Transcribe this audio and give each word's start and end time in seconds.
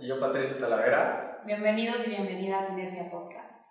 Y 0.00 0.06
yo, 0.06 0.20
Patricio 0.20 0.58
Talavera. 0.60 1.42
Bienvenidos 1.44 2.06
y 2.06 2.10
bienvenidas 2.10 2.70
a 2.70 2.72
Inercia 2.72 3.10
Podcast. 3.10 3.66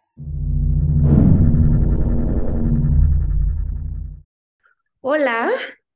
Hola, 5.00 5.50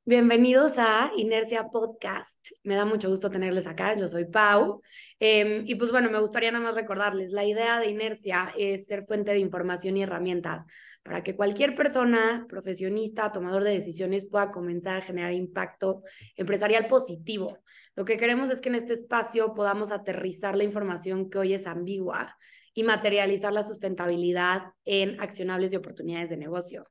bienvenidos 0.06 0.78
a 0.78 1.10
Inercia 1.18 1.68
Podcast. 1.68 2.38
Me 2.62 2.76
da 2.76 2.86
mucho 2.86 3.10
gusto 3.10 3.30
tenerles 3.30 3.66
acá. 3.66 3.94
Yo 3.94 4.08
soy 4.08 4.24
Pau. 4.24 4.80
Em, 5.20 5.64
y 5.66 5.74
pues 5.74 5.90
bueno, 5.90 6.08
me 6.08 6.18
gustaría 6.18 6.50
nada 6.50 6.64
más 6.64 6.74
recordarles, 6.74 7.32
la 7.32 7.44
idea 7.44 7.78
de 7.78 7.90
Inercia 7.90 8.54
es 8.56 8.86
ser 8.86 9.04
fuente 9.04 9.32
de 9.32 9.38
información 9.40 9.98
y 9.98 10.02
herramientas 10.02 10.64
para 11.02 11.22
que 11.22 11.36
cualquier 11.36 11.74
persona, 11.74 12.46
profesionista, 12.48 13.32
tomador 13.32 13.64
de 13.64 13.72
decisiones 13.72 14.24
pueda 14.24 14.50
comenzar 14.50 14.96
a 14.96 15.02
generar 15.02 15.34
impacto 15.34 16.04
empresarial 16.36 16.86
positivo. 16.86 17.58
Lo 17.94 18.04
que 18.04 18.16
queremos 18.16 18.50
es 18.50 18.60
que 18.60 18.68
en 18.68 18.76
este 18.76 18.94
espacio 18.94 19.54
podamos 19.54 19.92
aterrizar 19.92 20.56
la 20.56 20.64
información 20.64 21.28
que 21.28 21.38
hoy 21.38 21.54
es 21.54 21.66
ambigua 21.66 22.36
y 22.74 22.84
materializar 22.84 23.52
la 23.52 23.62
sustentabilidad 23.62 24.62
en 24.84 25.20
accionables 25.20 25.72
y 25.72 25.76
oportunidades 25.76 26.30
de 26.30 26.38
negocio. 26.38 26.88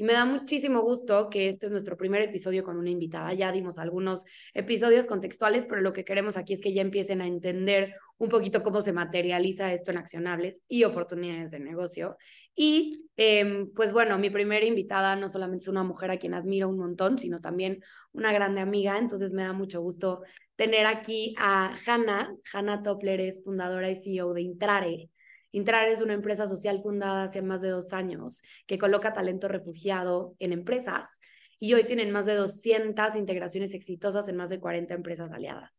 Y 0.00 0.04
me 0.04 0.12
da 0.12 0.24
muchísimo 0.24 0.80
gusto 0.80 1.28
que 1.28 1.48
este 1.48 1.66
es 1.66 1.72
nuestro 1.72 1.96
primer 1.96 2.22
episodio 2.22 2.62
con 2.62 2.76
una 2.76 2.88
invitada. 2.88 3.34
Ya 3.34 3.50
dimos 3.50 3.78
algunos 3.78 4.22
episodios 4.54 5.08
contextuales, 5.08 5.64
pero 5.64 5.80
lo 5.80 5.92
que 5.92 6.04
queremos 6.04 6.36
aquí 6.36 6.52
es 6.52 6.60
que 6.60 6.72
ya 6.72 6.82
empiecen 6.82 7.20
a 7.20 7.26
entender 7.26 7.94
un 8.16 8.28
poquito 8.28 8.62
cómo 8.62 8.80
se 8.80 8.92
materializa 8.92 9.72
esto 9.72 9.90
en 9.90 9.98
accionables 9.98 10.62
y 10.68 10.84
oportunidades 10.84 11.50
de 11.50 11.58
negocio. 11.58 12.16
Y 12.54 13.08
em, 13.16 13.72
pues 13.74 13.92
bueno, 13.92 14.18
mi 14.18 14.30
primera 14.30 14.64
invitada 14.64 15.16
no 15.16 15.28
solamente 15.28 15.64
es 15.64 15.68
una 15.68 15.82
mujer 15.82 16.12
a 16.12 16.16
quien 16.16 16.32
admiro 16.32 16.68
un 16.68 16.78
montón, 16.78 17.18
sino 17.18 17.40
también 17.40 17.82
una 18.12 18.32
grande 18.32 18.60
amiga. 18.60 18.98
Entonces 18.98 19.32
me 19.32 19.42
da 19.42 19.52
mucho 19.52 19.80
gusto 19.80 20.22
tener 20.58 20.86
aquí 20.86 21.36
a 21.38 21.72
Hanna. 21.86 22.34
Hanna 22.52 22.82
Topler 22.82 23.20
es 23.20 23.42
fundadora 23.44 23.88
y 23.90 23.94
CEO 23.94 24.34
de 24.34 24.42
Intrare. 24.42 25.08
Intrar 25.52 25.88
es 25.88 26.02
una 26.02 26.14
empresa 26.14 26.46
social 26.46 26.80
fundada 26.82 27.22
hace 27.22 27.42
más 27.42 27.62
de 27.62 27.70
dos 27.70 27.92
años 27.92 28.42
que 28.66 28.76
coloca 28.76 29.12
talento 29.12 29.46
refugiado 29.46 30.34
en 30.40 30.52
empresas 30.52 31.20
y 31.60 31.74
hoy 31.74 31.84
tienen 31.84 32.10
más 32.10 32.26
de 32.26 32.34
200 32.34 33.14
integraciones 33.14 33.72
exitosas 33.72 34.28
en 34.28 34.36
más 34.36 34.50
de 34.50 34.58
40 34.58 34.94
empresas 34.94 35.30
aliadas. 35.30 35.78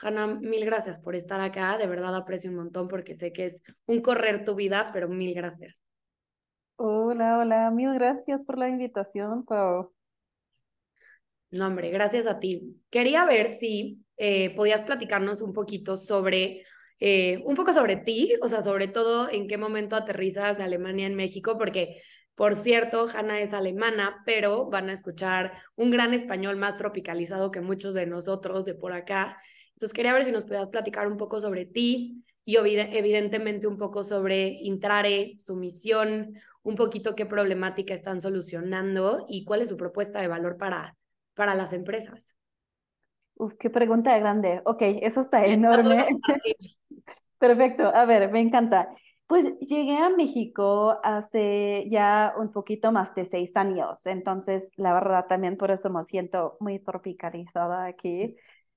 Hanna, 0.00 0.28
mil 0.28 0.64
gracias 0.64 0.98
por 1.00 1.16
estar 1.16 1.40
acá. 1.40 1.76
De 1.76 1.88
verdad 1.88 2.14
aprecio 2.14 2.50
un 2.50 2.56
montón 2.56 2.86
porque 2.86 3.16
sé 3.16 3.32
que 3.32 3.46
es 3.46 3.62
un 3.86 4.00
correr 4.00 4.44
tu 4.44 4.54
vida, 4.54 4.90
pero 4.92 5.08
mil 5.08 5.34
gracias. 5.34 5.74
Hola, 6.76 7.38
hola, 7.38 7.70
mil 7.72 7.92
gracias 7.94 8.44
por 8.44 8.58
la 8.58 8.68
invitación, 8.68 9.44
Pau. 9.44 9.92
No, 11.50 11.66
hombre, 11.66 11.90
gracias 11.90 12.26
a 12.26 12.38
ti. 12.38 12.80
Quería 12.90 13.24
ver 13.24 13.48
si 13.48 14.04
eh, 14.16 14.54
podías 14.54 14.82
platicarnos 14.82 15.42
un 15.42 15.52
poquito 15.52 15.96
sobre 15.96 16.64
eh, 17.00 17.42
un 17.46 17.56
poco 17.56 17.72
sobre 17.72 17.96
ti, 17.96 18.34
o 18.42 18.48
sea, 18.48 18.62
sobre 18.62 18.86
todo 18.86 19.30
en 19.30 19.48
qué 19.48 19.56
momento 19.56 19.96
aterrizas 19.96 20.58
de 20.58 20.64
Alemania 20.64 21.06
en 21.06 21.14
México, 21.16 21.56
porque, 21.58 22.00
por 22.34 22.54
cierto, 22.54 23.08
Hanna 23.12 23.40
es 23.40 23.54
alemana, 23.54 24.22
pero 24.26 24.66
van 24.68 24.90
a 24.90 24.92
escuchar 24.92 25.52
un 25.76 25.90
gran 25.90 26.12
español 26.14 26.56
más 26.56 26.76
tropicalizado 26.76 27.50
que 27.50 27.60
muchos 27.62 27.94
de 27.94 28.06
nosotros 28.06 28.64
de 28.66 28.74
por 28.74 28.92
acá. 28.92 29.38
Entonces, 29.72 29.94
quería 29.94 30.12
ver 30.12 30.24
si 30.26 30.32
nos 30.32 30.44
podías 30.44 30.68
platicar 30.68 31.08
un 31.08 31.16
poco 31.16 31.40
sobre 31.40 31.64
ti 31.64 32.22
y 32.44 32.56
evidentemente 32.56 33.66
un 33.66 33.78
poco 33.78 34.04
sobre 34.04 34.58
Intrare, 34.62 35.36
su 35.40 35.56
misión, 35.56 36.34
un 36.62 36.74
poquito 36.74 37.14
qué 37.14 37.24
problemática 37.26 37.94
están 37.94 38.20
solucionando 38.20 39.26
y 39.28 39.44
cuál 39.44 39.62
es 39.62 39.70
su 39.70 39.76
propuesta 39.78 40.20
de 40.20 40.28
valor 40.28 40.58
para, 40.58 40.96
para 41.40 41.54
las 41.54 41.72
empresas. 41.72 42.34
Uf, 43.36 43.54
qué 43.58 43.70
pregunta 43.70 44.18
grande. 44.18 44.60
Ok, 44.66 44.82
eso 45.00 45.22
está 45.22 45.46
enorme. 45.46 46.06
Perfecto, 47.38 47.84
a 47.84 48.04
ver, 48.04 48.30
me 48.30 48.40
encanta. 48.40 48.94
Pues 49.26 49.46
llegué 49.60 49.96
a 49.96 50.10
México 50.10 50.98
hace 51.02 51.88
ya 51.88 52.34
un 52.36 52.52
poquito 52.52 52.92
más 52.92 53.14
de 53.14 53.24
seis 53.24 53.56
años, 53.56 54.04
entonces 54.04 54.68
la 54.76 54.92
verdad 54.92 55.24
también 55.28 55.56
por 55.56 55.70
eso 55.70 55.88
me 55.88 56.04
siento 56.04 56.58
muy 56.60 56.78
tropicalizada 56.78 57.86
aquí. 57.86 58.36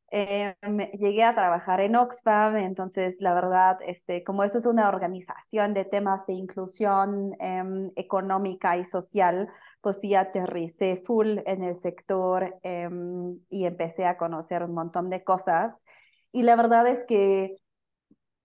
Eh, 0.10 0.56
llegué 0.98 1.24
a 1.26 1.36
trabajar 1.36 1.82
en 1.82 1.98
Oxfam, 1.98 2.56
entonces 2.56 3.18
la 3.20 3.34
verdad, 3.34 3.80
este, 3.86 4.24
como 4.24 4.46
eso 4.46 4.58
es 4.58 4.66
una 4.66 4.88
organización 4.88 5.74
de 5.74 5.84
temas 5.84 6.26
de 6.28 6.34
inclusión 6.34 7.36
em, 7.42 7.92
económica 7.98 8.78
y 8.78 8.86
social, 8.86 9.50
pues 9.84 10.00
sí 10.02 10.16
aterricé 10.16 11.04
full 11.06 11.40
en 11.46 11.64
el 11.64 11.78
sector 11.80 12.56
em, 12.64 13.40
y 13.50 13.66
empecé 13.66 14.06
a 14.06 14.18
conocer 14.18 14.64
un 14.64 14.74
montón 14.74 15.10
de 15.12 15.24
cosas. 15.24 15.84
Y 16.32 16.44
la 16.44 16.56
verdad 16.56 16.88
es 16.88 17.04
que 17.06 17.58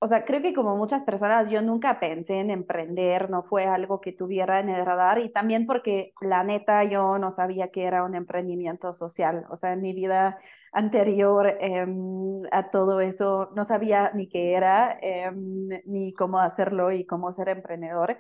o 0.01 0.07
sea, 0.09 0.25
creo 0.25 0.43
que 0.43 0.55
como 0.55 0.77
muchas 0.77 1.03
personas, 1.03 1.51
yo 1.51 1.61
nunca 1.61 1.99
pensé 1.99 2.39
en 2.41 2.51
emprender, 2.51 3.31
no 3.31 3.43
fue 3.43 3.67
algo 3.67 4.01
que 4.01 4.13
tuviera 4.13 4.61
en 4.61 4.69
el 4.69 4.87
radar 4.87 5.19
y 5.19 5.33
también 5.33 5.67
porque 5.67 6.13
la 6.21 6.45
neta 6.45 6.85
yo 6.85 7.19
no 7.19 7.33
sabía 7.33 7.71
que 7.73 7.83
era 7.85 8.05
un 8.05 8.15
emprendimiento 8.15 8.95
social, 8.95 9.45
o 9.51 9.57
sea, 9.57 9.73
en 9.73 9.83
mi 9.83 9.93
vida 9.95 10.39
anterior 10.73 11.49
em, 11.61 12.43
a 12.53 12.71
todo 12.71 13.01
eso 13.01 13.51
no 13.57 13.67
sabía 13.67 14.13
ni 14.15 14.29
qué 14.29 14.53
era, 14.55 14.99
em, 15.03 15.69
ni 15.87 16.13
cómo 16.13 16.39
hacerlo 16.39 16.93
y 16.93 17.05
cómo 17.07 17.33
ser 17.33 17.49
emprendedor 17.49 18.19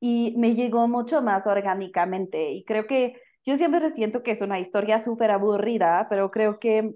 y 0.00 0.34
me 0.36 0.54
llegó 0.54 0.88
mucho 0.88 1.22
más 1.22 1.46
orgánicamente 1.46 2.52
y 2.52 2.64
creo 2.64 2.86
que 2.86 3.20
yo 3.44 3.56
siempre 3.56 3.90
siento 3.92 4.22
que 4.22 4.32
es 4.32 4.40
una 4.42 4.58
historia 4.58 5.00
súper 5.00 5.30
aburrida, 5.30 6.06
pero 6.10 6.30
creo 6.30 6.58
que 6.58 6.94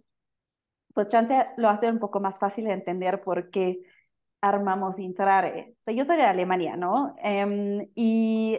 pues 0.94 1.08
chance 1.08 1.46
lo 1.56 1.68
hace 1.68 1.88
un 1.90 1.98
poco 1.98 2.20
más 2.20 2.38
fácil 2.38 2.64
de 2.66 2.72
entender 2.72 3.22
porque 3.22 3.80
armamos 4.40 4.98
Intrare. 4.98 5.76
O 5.80 5.84
sea, 5.84 5.94
yo 5.94 6.04
soy 6.04 6.16
de 6.16 6.24
Alemania, 6.24 6.76
¿no? 6.76 7.14
Em, 7.22 7.88
y 7.94 8.58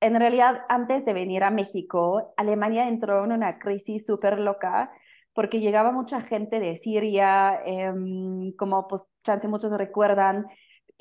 en 0.00 0.18
realidad, 0.18 0.62
antes 0.68 1.04
de 1.04 1.12
venir 1.14 1.44
a 1.44 1.50
México, 1.50 2.34
Alemania 2.36 2.88
entró 2.88 3.24
en 3.24 3.32
una 3.32 3.58
crisis 3.58 4.06
súper 4.06 4.38
loca 4.38 4.92
porque 5.34 5.60
llegaba 5.60 5.92
mucha 5.92 6.20
gente 6.20 6.60
de 6.60 6.76
Siria, 6.76 7.60
em, 7.64 8.52
como 8.56 8.86
pues 8.88 9.02
chance 9.24 9.48
muchos 9.48 9.72
recuerdan, 9.72 10.46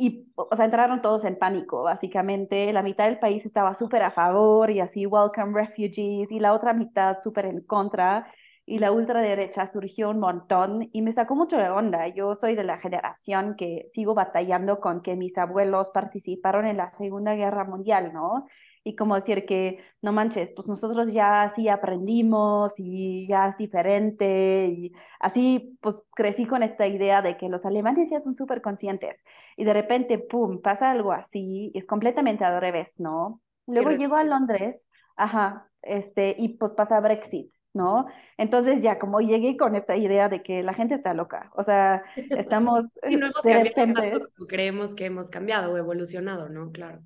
y, 0.01 0.31
o 0.35 0.55
sea, 0.55 0.65
entraron 0.65 1.01
todos 1.01 1.23
en 1.25 1.37
pánico, 1.37 1.83
básicamente. 1.83 2.73
La 2.73 2.81
mitad 2.83 3.05
del 3.05 3.19
país 3.19 3.45
estaba 3.45 3.75
súper 3.75 4.03
a 4.03 4.11
favor 4.11 4.71
y 4.71 4.79
así, 4.79 5.05
welcome 5.05 5.53
refugees, 5.53 6.31
y 6.31 6.39
la 6.39 6.53
otra 6.53 6.73
mitad 6.73 7.19
súper 7.23 7.45
en 7.45 7.61
contra 7.61 8.27
y 8.65 8.79
la 8.79 8.91
ultraderecha 8.91 9.67
surgió 9.67 10.09
un 10.09 10.19
montón 10.19 10.89
y 10.93 11.01
me 11.01 11.11
sacó 11.11 11.35
mucho 11.35 11.57
de 11.57 11.69
onda. 11.69 12.07
Yo 12.07 12.35
soy 12.35 12.55
de 12.55 12.63
la 12.63 12.77
generación 12.79 13.55
que 13.57 13.87
sigo 13.93 14.13
batallando 14.13 14.79
con 14.79 15.01
que 15.01 15.15
mis 15.15 15.37
abuelos 15.37 15.89
participaron 15.89 16.65
en 16.67 16.77
la 16.77 16.91
Segunda 16.93 17.35
Guerra 17.35 17.65
Mundial, 17.65 18.13
¿no? 18.13 18.47
Y 18.83 18.95
como 18.95 19.15
decir 19.15 19.45
que, 19.45 19.79
no 20.01 20.11
manches, 20.11 20.51
pues 20.55 20.67
nosotros 20.67 21.13
ya 21.13 21.51
sí 21.55 21.69
aprendimos 21.69 22.73
y 22.77 23.27
ya 23.27 23.47
es 23.47 23.57
diferente. 23.57 24.67
Y 24.67 24.93
así, 25.19 25.77
pues 25.81 26.01
crecí 26.15 26.45
con 26.45 26.63
esta 26.63 26.87
idea 26.87 27.21
de 27.21 27.37
que 27.37 27.49
los 27.49 27.65
alemanes 27.65 28.09
ya 28.09 28.19
son 28.19 28.35
súper 28.35 28.61
conscientes. 28.61 29.23
Y 29.57 29.65
de 29.65 29.73
repente, 29.73 30.17
¡pum!, 30.17 30.61
pasa 30.61 30.91
algo 30.91 31.11
así 31.11 31.71
y 31.73 31.77
es 31.77 31.85
completamente 31.85 32.43
al 32.43 32.59
revés, 32.59 32.99
¿no? 32.99 33.41
Luego 33.67 33.91
llego 33.91 34.15
a 34.15 34.23
Londres, 34.23 34.89
ajá, 35.15 35.69
este, 35.81 36.35
y 36.37 36.49
pues 36.57 36.71
pasa 36.71 36.99
Brexit. 36.99 37.51
¿no? 37.73 38.07
Entonces 38.37 38.81
ya 38.81 38.99
como 38.99 39.21
llegué 39.21 39.55
con 39.57 39.75
esta 39.75 39.95
idea 39.95 40.29
de 40.29 40.43
que 40.43 40.63
la 40.63 40.73
gente 40.73 40.95
está 40.95 41.13
loca, 41.13 41.51
o 41.55 41.63
sea, 41.63 42.03
estamos 42.61 42.85
y 43.09 43.15
no 43.15 43.27
hemos 43.27 43.41
cambiado 43.73 44.09
tanto 44.09 44.29
como 44.35 44.47
creemos 44.47 44.95
que 44.95 45.05
hemos 45.05 45.29
cambiado 45.29 45.73
o 45.73 45.77
evolucionado, 45.77 46.49
¿no? 46.49 46.71
Claro. 46.71 47.01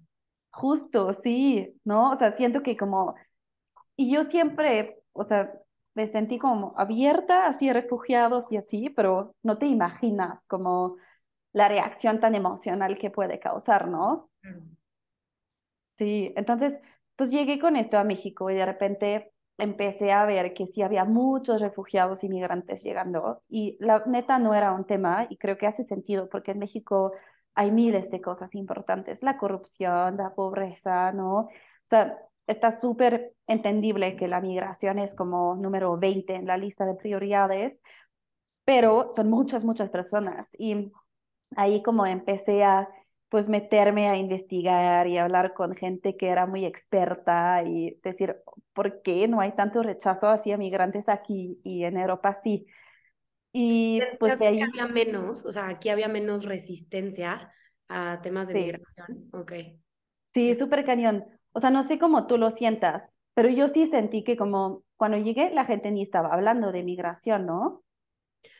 Justo, 0.55 1.13
sí, 1.21 1.77
¿no? 1.83 2.11
O 2.11 2.15
sea, 2.15 2.31
siento 2.31 2.63
que 2.63 2.77
como, 2.77 3.15
y 3.97 4.13
yo 4.13 4.25
siempre, 4.25 4.97
o 5.13 5.25
sea, 5.25 5.53
me 5.95 6.07
sentí 6.07 6.39
como 6.39 6.73
abierta, 6.77 7.47
así 7.47 7.71
refugiados 7.73 8.51
y 8.51 8.57
así, 8.57 8.89
pero 8.89 9.35
no 9.43 9.57
te 9.57 9.67
imaginas 9.67 10.47
como 10.47 10.97
la 11.53 11.67
reacción 11.69 12.19
tan 12.21 12.35
emocional 12.35 12.97
que 12.97 13.11
puede 13.11 13.39
causar, 13.39 13.89
¿no? 13.89 14.29
Sí, 15.97 16.33
entonces, 16.35 16.73
pues 17.15 17.29
llegué 17.31 17.59
con 17.59 17.75
esto 17.75 17.97
a 17.97 18.03
México 18.03 18.49
y 18.49 18.55
de 18.55 18.65
repente 18.65 19.31
empecé 19.57 20.11
a 20.11 20.25
ver 20.25 20.53
que 20.53 20.67
sí 20.67 20.81
había 20.81 21.05
muchos 21.05 21.61
refugiados 21.61 22.23
inmigrantes 22.23 22.83
llegando 22.83 23.41
y 23.49 23.77
la 23.79 24.03
neta 24.05 24.39
no 24.39 24.53
era 24.53 24.73
un 24.73 24.85
tema 24.85 25.27
y 25.29 25.37
creo 25.37 25.57
que 25.57 25.67
hace 25.67 25.83
sentido 25.85 26.29
porque 26.29 26.51
en 26.51 26.59
México 26.59 27.13
hay 27.55 27.71
miles 27.71 28.09
de 28.11 28.21
cosas 28.21 28.53
importantes, 28.55 29.23
la 29.23 29.37
corrupción, 29.37 30.17
la 30.17 30.33
pobreza, 30.35 31.11
¿no? 31.13 31.39
O 31.39 31.49
sea, 31.85 32.17
está 32.47 32.79
súper 32.79 33.33
entendible 33.47 34.15
que 34.15 34.27
la 34.27 34.41
migración 34.41 34.99
es 34.99 35.15
como 35.15 35.55
número 35.55 35.97
20 35.97 36.35
en 36.35 36.47
la 36.47 36.57
lista 36.57 36.85
de 36.85 36.95
prioridades, 36.95 37.81
pero 38.65 39.11
son 39.15 39.29
muchas, 39.29 39.63
muchas 39.63 39.89
personas 39.89 40.47
y 40.57 40.91
ahí 41.55 41.81
como 41.83 42.05
empecé 42.05 42.63
a 42.63 42.89
pues 43.29 43.49
meterme 43.49 44.07
a 44.09 44.17
investigar 44.17 45.07
y 45.07 45.17
hablar 45.17 45.53
con 45.53 45.75
gente 45.75 46.15
que 46.15 46.29
era 46.29 46.45
muy 46.45 46.65
experta 46.65 47.63
y 47.63 47.99
decir, 48.03 48.37
¿por 48.73 49.01
qué 49.01 49.27
no 49.27 49.41
hay 49.41 49.53
tanto 49.53 49.83
rechazo 49.83 50.29
hacia 50.29 50.57
migrantes 50.57 51.09
aquí 51.09 51.59
y 51.63 51.83
en 51.83 51.97
Europa 51.97 52.33
sí? 52.33 52.67
Y 53.57 54.01
pues 54.19 54.37
de 54.39 54.47
ahí... 54.47 54.61
había 54.61 54.85
menos, 54.85 55.45
o 55.45 55.51
sea, 55.53 55.69
aquí 55.69 55.87
había 55.87 56.09
menos 56.09 56.43
resistencia 56.43 57.53
a 57.87 58.19
temas 58.21 58.49
de 58.49 58.53
migración. 58.55 59.29
Ok. 59.31 59.53
Sí, 60.33 60.55
súper 60.55 60.83
cañón. 60.83 61.23
O 61.53 61.61
sea, 61.61 61.69
no 61.69 61.87
sé 61.87 61.97
cómo 61.97 62.27
tú 62.27 62.37
lo 62.37 62.51
sientas, 62.51 63.17
pero 63.33 63.47
yo 63.47 63.69
sí 63.69 63.87
sentí 63.87 64.25
que 64.25 64.35
como 64.35 64.83
cuando 64.97 65.17
llegué 65.17 65.51
la 65.51 65.63
gente 65.63 65.89
ni 65.89 66.03
estaba 66.03 66.33
hablando 66.33 66.73
de 66.73 66.83
migración, 66.83 67.45
¿no? 67.45 67.81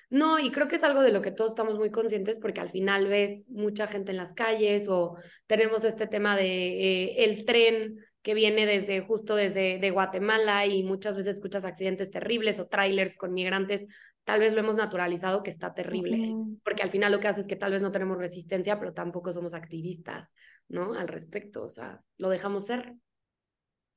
No, 0.09 0.39
y 0.39 0.49
creo 0.49 0.69
que 0.69 0.77
es 0.77 0.83
algo 0.85 1.01
de 1.01 1.11
lo 1.11 1.21
que 1.21 1.31
todos 1.31 1.51
estamos 1.51 1.77
muy 1.77 1.91
conscientes 1.91 2.39
porque 2.39 2.61
al 2.61 2.69
final 2.69 3.07
ves 3.07 3.49
mucha 3.49 3.87
gente 3.87 4.11
en 4.11 4.17
las 4.17 4.31
calles 4.31 4.87
o 4.87 5.17
tenemos 5.45 5.83
este 5.83 6.07
tema 6.07 6.37
de 6.37 6.45
eh, 6.45 7.25
el 7.25 7.43
tren 7.43 7.99
que 8.25 8.33
viene 8.33 8.65
desde 8.65 9.01
justo 9.01 9.35
desde 9.35 9.77
de 9.77 9.91
Guatemala 9.91 10.65
y 10.65 10.81
muchas 10.81 11.15
veces 11.15 11.35
escuchas 11.35 11.63
accidentes 11.63 12.09
terribles 12.09 12.59
o 12.59 12.65
trailers 12.67 13.15
con 13.17 13.33
migrantes, 13.33 13.85
tal 14.23 14.39
vez 14.39 14.53
lo 14.53 14.61
hemos 14.61 14.75
naturalizado 14.75 15.43
que 15.43 15.51
está 15.51 15.75
terrible, 15.75 16.33
porque 16.63 16.81
al 16.81 16.89
final 16.89 17.11
lo 17.11 17.19
que 17.19 17.27
hace 17.27 17.41
es 17.41 17.47
que 17.47 17.55
tal 17.55 17.71
vez 17.71 17.83
no 17.83 17.91
tenemos 17.91 18.17
resistencia, 18.17 18.79
pero 18.79 18.93
tampoco 18.93 19.31
somos 19.31 19.53
activistas, 19.53 20.33
¿no? 20.67 20.95
Al 20.95 21.07
respecto, 21.07 21.63
o 21.63 21.69
sea, 21.69 22.01
lo 22.17 22.29
dejamos 22.29 22.65
ser. 22.65 22.95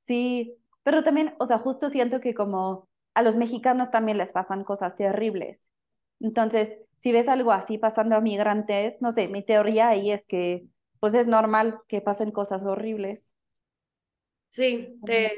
Sí, 0.03 0.55
pero 0.83 1.03
también, 1.03 1.35
o 1.39 1.47
sea, 1.47 1.59
justo 1.59 1.89
siento 1.89 2.21
que 2.21 2.35
como 2.35 2.87
a 3.15 3.23
los 3.23 3.37
mexicanos 3.37 3.91
también 3.91 4.19
les 4.19 4.31
pasan 4.31 4.63
cosas 4.63 4.95
terribles 4.95 5.67
entonces, 6.21 6.77
si 7.01 7.13
ves 7.13 7.29
algo 7.29 7.53
así 7.53 7.79
pasando 7.79 8.17
a 8.17 8.21
migrantes, 8.21 9.01
no 9.01 9.13
sé, 9.13 9.29
mi 9.29 9.45
teoría 9.45 9.89
ahí 9.89 10.11
es 10.11 10.27
que 10.27 10.67
pues 11.01 11.15
es 11.15 11.27
normal 11.27 11.79
que 11.87 12.01
pasen 12.01 12.33
cosas 12.33 12.65
horribles. 12.65 13.25
Sí, 14.49 14.99
te... 15.05 15.37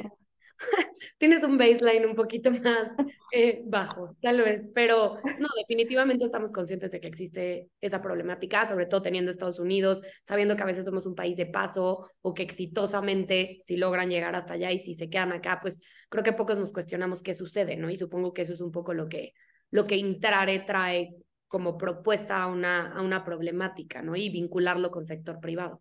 tienes 1.19 1.43
un 1.43 1.57
baseline 1.57 2.07
un 2.07 2.15
poquito 2.15 2.51
más 2.65 2.93
eh, 3.33 3.63
bajo, 3.65 4.17
tal 4.21 4.43
vez, 4.43 4.69
pero 4.75 5.19
no, 5.39 5.49
definitivamente 5.57 6.25
estamos 6.25 6.53
conscientes 6.53 6.93
de 6.93 7.01
que 7.01 7.09
existe 7.09 7.71
esa 7.81 8.03
problemática, 8.03 8.67
sobre 8.67 8.87
todo 8.87 9.03
teniendo 9.03 9.31
Estados 9.31 9.59
Unidos, 9.59 10.03
sabiendo 10.25 10.57
que 10.57 10.63
a 10.63 10.67
veces 10.67 10.85
somos 10.85 11.07
un 11.07 11.15
país 11.15 11.37
de 11.37 11.47
paso 11.47 12.09
o 12.23 12.35
que 12.35 12.43
exitosamente 12.43 13.57
si 13.61 13.77
logran 13.77 14.11
llegar 14.11 14.35
hasta 14.35 14.55
allá 14.55 14.71
y 14.71 14.79
si 14.79 14.95
se 14.95 15.09
quedan 15.09 15.33
acá, 15.33 15.61
pues 15.63 15.81
creo 16.09 16.25
que 16.25 16.33
pocos 16.33 16.59
nos 16.59 16.73
cuestionamos 16.73 17.23
qué 17.23 17.35
sucede, 17.35 17.77
¿no? 17.77 17.91
Y 17.91 17.97
supongo 17.97 18.33
que 18.33 18.43
eso 18.43 18.53
es 18.53 18.61
un 18.61 18.73
poco 18.73 18.95
lo 18.95 19.09
que 19.09 19.33
lo 19.71 19.87
que 19.87 19.97
Intrare 19.97 20.61
trae 20.61 21.15
como 21.47 21.79
propuesta 21.79 22.43
a 22.43 22.47
una, 22.47 22.93
a 22.93 23.03
una 23.03 23.25
problemática, 23.25 24.03
¿no? 24.03 24.17
Y 24.17 24.31
vincularlo 24.31 24.91
con 24.91 25.05
sector 25.05 25.41
privado. 25.41 25.81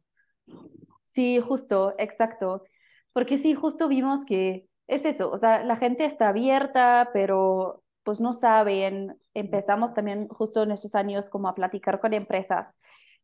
Sí, 1.05 1.39
justo, 1.39 1.95
exacto. 1.97 2.63
Porque 3.19 3.37
sí, 3.37 3.53
justo 3.53 3.89
vimos 3.89 4.23
que 4.23 4.65
es 4.87 5.03
eso, 5.03 5.29
o 5.29 5.37
sea, 5.37 5.61
la 5.65 5.75
gente 5.75 6.05
está 6.05 6.29
abierta, 6.29 7.09
pero 7.11 7.83
pues 8.03 8.21
no 8.21 8.31
saben. 8.31 9.19
Empezamos 9.33 9.93
también 9.93 10.29
justo 10.29 10.63
en 10.63 10.71
esos 10.71 10.95
años 10.95 11.29
como 11.29 11.49
a 11.49 11.53
platicar 11.53 11.99
con 11.99 12.13
empresas. 12.13 12.73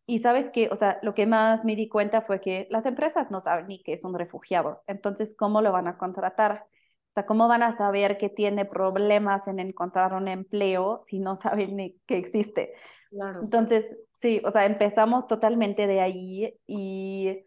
Y 0.06 0.20
sabes 0.20 0.50
que, 0.50 0.68
o 0.70 0.76
sea, 0.76 1.00
lo 1.02 1.14
que 1.14 1.26
más 1.26 1.64
me 1.64 1.78
di 1.78 1.88
cuenta 1.88 2.22
fue 2.22 2.42
que 2.42 2.68
las 2.72 2.86
empresas 2.86 3.32
no 3.32 3.40
saben 3.40 3.68
ni 3.68 3.82
qué 3.84 3.94
es 3.94 4.04
un 4.04 4.16
refugiado. 4.16 4.84
Entonces, 4.86 5.34
¿cómo 5.34 5.62
lo 5.62 5.72
van 5.72 5.88
a 5.88 5.98
contratar? 5.98 6.66
O 7.12 7.14
sea, 7.14 7.26
¿cómo 7.26 7.48
van 7.48 7.64
a 7.64 7.78
saber 7.78 8.18
que 8.18 8.28
tiene 8.28 8.66
problemas 8.66 9.48
en 9.48 9.62
encontrar 9.62 10.14
un 10.14 10.28
empleo 10.28 11.04
si 11.08 11.20
no 11.20 11.38
saben 11.38 11.78
ni 11.78 11.98
que 12.06 12.18
existe? 12.18 12.74
Claro. 13.12 13.40
Entonces, 13.44 13.86
sí, 14.18 14.42
o 14.44 14.52
sea, 14.52 14.66
empezamos 14.66 15.26
totalmente 15.26 15.88
de 15.88 16.02
ahí 16.02 16.54
y 16.68 17.46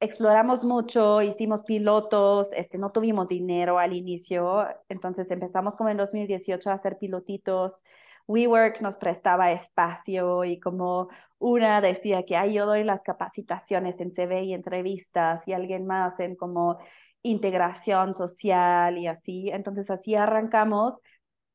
exploramos 0.00 0.64
mucho, 0.64 1.22
hicimos 1.22 1.62
pilotos, 1.62 2.52
este, 2.54 2.78
no 2.78 2.90
tuvimos 2.90 3.28
dinero 3.28 3.78
al 3.78 3.92
inicio, 3.92 4.66
entonces 4.88 5.30
empezamos 5.30 5.76
como 5.76 5.90
en 5.90 5.98
2018 5.98 6.70
a 6.70 6.74
hacer 6.74 6.98
pilotitos. 6.98 7.84
WeWork 8.26 8.80
nos 8.80 8.96
prestaba 8.96 9.52
espacio 9.52 10.44
y 10.44 10.58
como 10.60 11.08
una 11.38 11.80
decía 11.80 12.24
que, 12.24 12.36
ay, 12.36 12.54
yo 12.54 12.66
doy 12.66 12.84
las 12.84 13.02
capacitaciones 13.02 14.00
en 14.00 14.12
CV 14.12 14.44
y 14.44 14.54
entrevistas 14.54 15.46
y 15.46 15.52
alguien 15.52 15.86
más 15.86 16.18
en 16.20 16.36
como 16.36 16.78
integración 17.22 18.14
social 18.14 18.98
y 18.98 19.06
así. 19.06 19.50
Entonces 19.50 19.90
así 19.90 20.14
arrancamos 20.14 20.98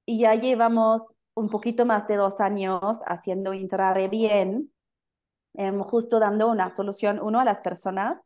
y 0.06 0.19
ya 0.21 0.36
llevamos 0.36 1.15
un 1.33 1.50
poquito 1.50 1.86
más 1.86 2.07
de 2.07 2.15
dos 2.18 2.39
años 2.39 2.81
haciendo 3.07 3.53
Intrare 3.53 4.07
bien, 4.07 4.71
em, 5.56 5.80
justo 5.81 6.19
dando 6.19 6.50
una 6.50 6.69
solución, 6.71 7.19
uno, 7.21 7.39
a 7.39 7.45
las 7.45 7.62
personas, 7.62 8.21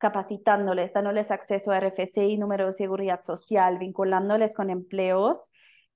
capacitándoles, 0.00 0.92
dándoles 0.92 1.30
acceso 1.30 1.70
a 1.70 1.78
RFC 1.78 2.28
y 2.28 2.38
número 2.38 2.66
de 2.66 2.72
seguridad 2.72 3.22
social, 3.22 3.78
vinculándoles 3.78 4.54
con 4.54 4.70
empleos 4.70 5.38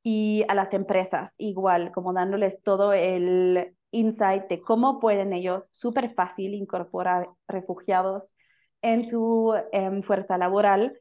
y 0.03 0.45
a 0.49 0.55
las 0.55 0.75
empresas 0.75 1.35
igual, 1.39 1.91
como 1.91 2.12
dándoles 2.12 2.62
todo 2.62 2.93
el 2.93 3.75
insight 3.91 4.45
de 4.49 4.61
cómo 4.61 5.01
pueden 5.01 5.33
ellos 5.33 5.69
súper 5.73 6.15
fácil 6.15 6.53
incorporar 6.53 7.29
refugiados 7.49 8.35
en 8.83 9.09
su 9.09 9.55
em, 9.73 10.03
fuerza 10.03 10.37
laboral 10.37 10.99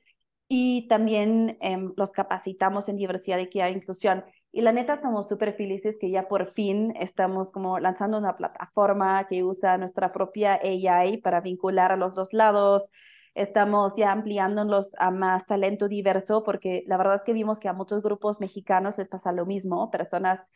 y 0.48 0.88
también 0.88 1.58
em, 1.60 1.92
los 1.98 2.14
capacitamos 2.14 2.88
en 2.88 2.96
diversidad, 2.96 3.40
equidad 3.40 3.68
e 3.68 3.72
inclusión. 3.72 4.24
Y 4.56 4.62
la 4.62 4.72
neta 4.72 4.94
estamos 4.94 5.28
súper 5.28 5.56
felices 5.56 5.98
que 6.00 6.12
ya 6.12 6.28
por 6.28 6.54
fin 6.54 6.94
estamos 7.00 7.52
como 7.52 7.80
lanzando 7.80 8.20
una 8.20 8.38
plataforma 8.38 9.26
que 9.28 9.44
usa 9.44 9.80
nuestra 9.80 10.14
propia 10.14 10.60
AI 10.64 11.18
para 11.18 11.42
vincular 11.42 11.92
a 11.92 11.98
los 11.98 12.14
dos 12.14 12.34
lados. 12.34 12.88
Estamos 13.34 13.96
ya 13.98 14.12
ampliándonos 14.12 14.92
a 15.00 15.10
más 15.10 15.48
talento 15.48 15.88
diverso 15.88 16.44
porque 16.44 16.84
la 16.86 16.98
verdad 16.98 17.16
es 17.16 17.24
que 17.24 17.34
vimos 17.34 17.60
que 17.60 17.68
a 17.68 17.74
muchos 17.74 18.04
grupos 18.04 18.40
mexicanos 18.40 18.96
les 19.00 19.10
pasa 19.10 19.32
lo 19.32 19.48
mismo, 19.48 19.90
personas 19.90 20.52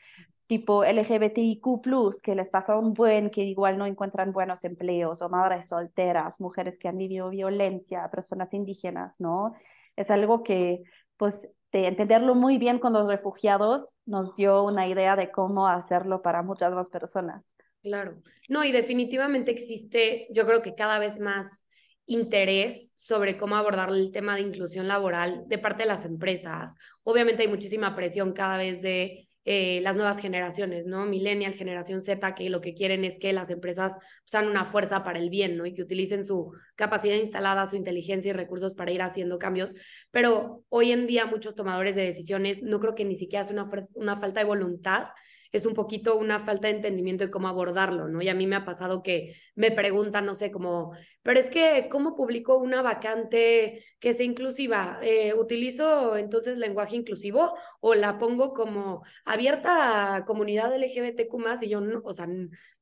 tipo 0.45 0.83
LGBTIQ, 0.83 2.21
que 2.21 2.35
les 2.35 2.49
pasa 2.49 2.77
un 2.77 2.93
buen, 2.93 3.31
que 3.31 3.45
igual 3.45 3.79
no 3.79 3.87
encuentran 3.87 4.31
buenos 4.31 4.63
empleos, 4.63 5.23
o 5.23 5.29
madres 5.29 5.69
solteras, 5.69 6.39
mujeres 6.39 6.77
que 6.77 6.87
han 6.87 6.97
vivido 6.97 7.31
violencia, 7.31 8.07
personas 8.11 8.53
indígenas, 8.53 9.19
¿no? 9.19 9.55
Es 9.95 10.11
algo 10.11 10.43
que, 10.43 10.83
pues, 11.17 11.49
de 11.81 11.87
entenderlo 11.87 12.33
muy 12.33 12.57
bien 12.57 12.79
con 12.79 12.93
los 12.93 13.07
refugiados, 13.07 13.97
nos 14.05 14.35
dio 14.35 14.63
una 14.63 14.87
idea 14.87 15.15
de 15.15 15.29
cómo 15.29 15.67
hacerlo 15.67 16.23
para 16.23 16.41
muchas 16.41 16.73
más 16.73 16.89
personas. 16.89 17.45
Claro. 17.83 18.17
No, 18.49 18.63
y 18.63 18.71
definitivamente 18.71 19.51
existe, 19.51 20.27
yo 20.31 20.47
creo 20.47 20.63
que 20.63 20.73
cada 20.73 20.97
vez 20.97 21.19
más 21.19 21.67
interés 22.07 22.93
sobre 22.95 23.37
cómo 23.37 23.55
abordar 23.55 23.89
el 23.89 24.11
tema 24.11 24.35
de 24.35 24.41
inclusión 24.41 24.87
laboral 24.87 25.43
de 25.47 25.59
parte 25.59 25.83
de 25.83 25.89
las 25.89 26.03
empresas. 26.03 26.73
Obviamente 27.03 27.43
hay 27.43 27.47
muchísima 27.47 27.95
presión 27.95 28.33
cada 28.33 28.57
vez 28.57 28.81
de 28.81 29.26
eh, 29.49 29.79
las 29.81 29.95
nuevas 29.95 30.19
generaciones, 30.19 30.85
¿no? 30.87 31.05
Millennials, 31.05 31.55
generación 31.55 32.01
Z, 32.01 32.35
que 32.35 32.49
lo 32.49 32.59
que 32.59 32.73
quieren 32.73 33.05
es 33.05 33.17
que 33.17 33.31
las 33.31 33.49
empresas 33.49 33.93
sean 34.25 34.45
una 34.45 34.65
fuerza 34.65 35.05
para 35.05 35.19
el 35.19 35.29
bien, 35.29 35.55
¿no? 35.55 35.65
Y 35.65 35.73
que 35.73 35.83
utilicen 35.83 36.25
su 36.25 36.51
capacidad 36.75 37.15
instalada, 37.15 37.65
su 37.65 37.77
inteligencia 37.77 38.31
y 38.31 38.33
recursos 38.33 38.73
para 38.73 38.91
ir 38.91 39.01
haciendo 39.01 39.39
cambios. 39.39 39.73
Pero 40.11 40.65
hoy 40.67 40.91
en 40.91 41.07
día 41.07 41.25
muchos 41.25 41.55
tomadores 41.55 41.95
de 41.95 42.03
decisiones 42.03 42.61
no 42.61 42.81
creo 42.81 42.93
que 42.93 43.05
ni 43.05 43.15
siquiera 43.15 43.45
es 43.45 43.49
una, 43.49 43.69
una 43.93 44.17
falta 44.17 44.41
de 44.41 44.47
voluntad, 44.47 45.05
es 45.53 45.65
un 45.65 45.75
poquito 45.75 46.17
una 46.17 46.39
falta 46.39 46.67
de 46.67 46.75
entendimiento 46.75 47.23
de 47.23 47.31
cómo 47.31 47.47
abordarlo, 47.47 48.09
¿no? 48.09 48.21
Y 48.21 48.27
a 48.27 48.33
mí 48.33 48.47
me 48.47 48.57
ha 48.57 48.65
pasado 48.65 49.01
que 49.01 49.33
me 49.55 49.71
preguntan, 49.71 50.25
no 50.25 50.35
sé, 50.35 50.51
como, 50.51 50.91
pero 51.27 51.41
es 51.41 51.49
que, 51.49 51.89
¿cómo 51.91 52.15
publico 52.15 52.55
una 52.55 52.81
vacante 52.81 53.83
que 53.99 54.13
sea 54.13 54.25
inclusiva? 54.25 54.97
Eh, 55.03 55.33
¿Utilizo 55.33 56.15
entonces 56.15 56.57
lenguaje 56.57 56.95
inclusivo 56.95 57.53
o 57.81 57.95
la 57.95 58.17
pongo 58.17 58.53
como 58.53 59.03
abierta 59.25 60.15
a 60.15 60.23
comunidad 60.23 60.73
LGBTQ? 60.73 61.63
Y 61.63 61.67
yo, 61.67 61.81
no, 61.81 61.99
o 62.05 62.13
sea, 62.13 62.29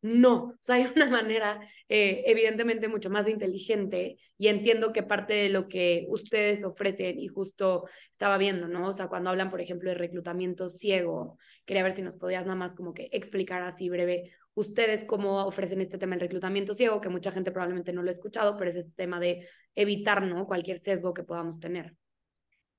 no, 0.04 0.36
o 0.36 0.58
sea, 0.62 0.76
hay 0.76 0.88
una 0.96 1.08
manera 1.10 1.60
eh, 1.90 2.22
evidentemente 2.28 2.88
mucho 2.88 3.10
más 3.10 3.28
inteligente 3.28 4.20
y 4.38 4.50
entiendo 4.50 4.94
que 4.94 5.02
parte 5.02 5.34
de 5.34 5.50
lo 5.50 5.68
que 5.68 6.06
ustedes 6.10 6.64
ofrecen 6.64 7.18
y 7.18 7.28
justo 7.28 7.86
estaba 8.12 8.38
viendo, 8.38 8.68
¿no? 8.68 8.90
O 8.90 8.94
sea, 8.94 9.08
cuando 9.08 9.32
hablan, 9.32 9.50
por 9.50 9.60
ejemplo, 9.60 9.90
de 9.90 9.96
reclutamiento 9.96 10.70
ciego, 10.70 11.40
quería 11.66 11.82
ver 11.82 11.96
si 11.96 12.04
nos 12.04 12.16
podías 12.16 12.46
nada 12.46 12.56
más 12.56 12.76
como 12.76 12.94
que 12.94 13.10
explicar 13.12 13.64
así 13.64 13.90
breve 13.90 14.34
ustedes 14.56 15.06
cómo 15.06 15.46
ofrecen 15.46 15.82
este 15.82 15.98
tema 15.98 16.16
del 16.16 16.22
reclutamiento 16.22 16.74
ciego, 16.74 17.02
que 17.02 17.10
mucha 17.10 17.32
gente 17.32 17.52
probablemente 17.52 17.94
no 17.94 18.02
lo 18.02 18.10
ha 18.10 18.12
escuchado, 18.12 18.58
pero 18.58 18.70
es 18.70 18.78
este 18.78 18.94
tema 18.96 19.20
de 19.20 19.48
evitar, 19.76 20.26
¿no? 20.26 20.48
Cualquier 20.48 20.80
sesgo 20.80 21.14
que 21.14 21.24
podamos 21.24 21.60
tener. 21.60 21.96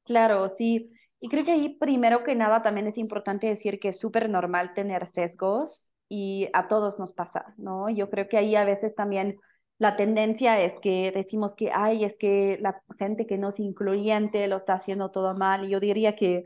Claro, 0.04 0.48
sí. 0.48 0.90
Y 1.20 1.28
creo 1.28 1.44
que 1.44 1.52
ahí 1.52 1.76
primero 1.78 2.24
que 2.24 2.34
nada 2.34 2.62
también 2.62 2.86
es 2.86 2.98
importante 2.98 3.46
decir 3.46 3.78
que 3.78 3.88
es 3.88 3.98
súper 3.98 4.28
normal 4.28 4.74
tener 4.74 5.06
sesgos 5.06 5.92
y 6.08 6.48
a 6.52 6.68
todos 6.68 6.98
nos 6.98 7.12
pasa, 7.12 7.54
¿no? 7.56 7.90
Yo 7.90 8.10
creo 8.10 8.28
que 8.28 8.36
ahí 8.38 8.54
a 8.56 8.64
veces 8.64 8.94
también 8.94 9.36
la 9.78 9.96
tendencia 9.96 10.60
es 10.62 10.78
que 10.80 11.12
decimos 11.14 11.54
que, 11.54 11.70
ay, 11.72 12.04
es 12.04 12.16
que 12.18 12.58
la 12.60 12.80
gente 12.98 13.26
que 13.26 13.36
no 13.36 13.50
es 13.50 13.60
incluyente 13.60 14.46
lo 14.46 14.56
está 14.56 14.74
haciendo 14.74 15.10
todo 15.10 15.34
mal. 15.34 15.66
Y 15.66 15.70
yo 15.70 15.80
diría 15.80 16.16
que 16.16 16.44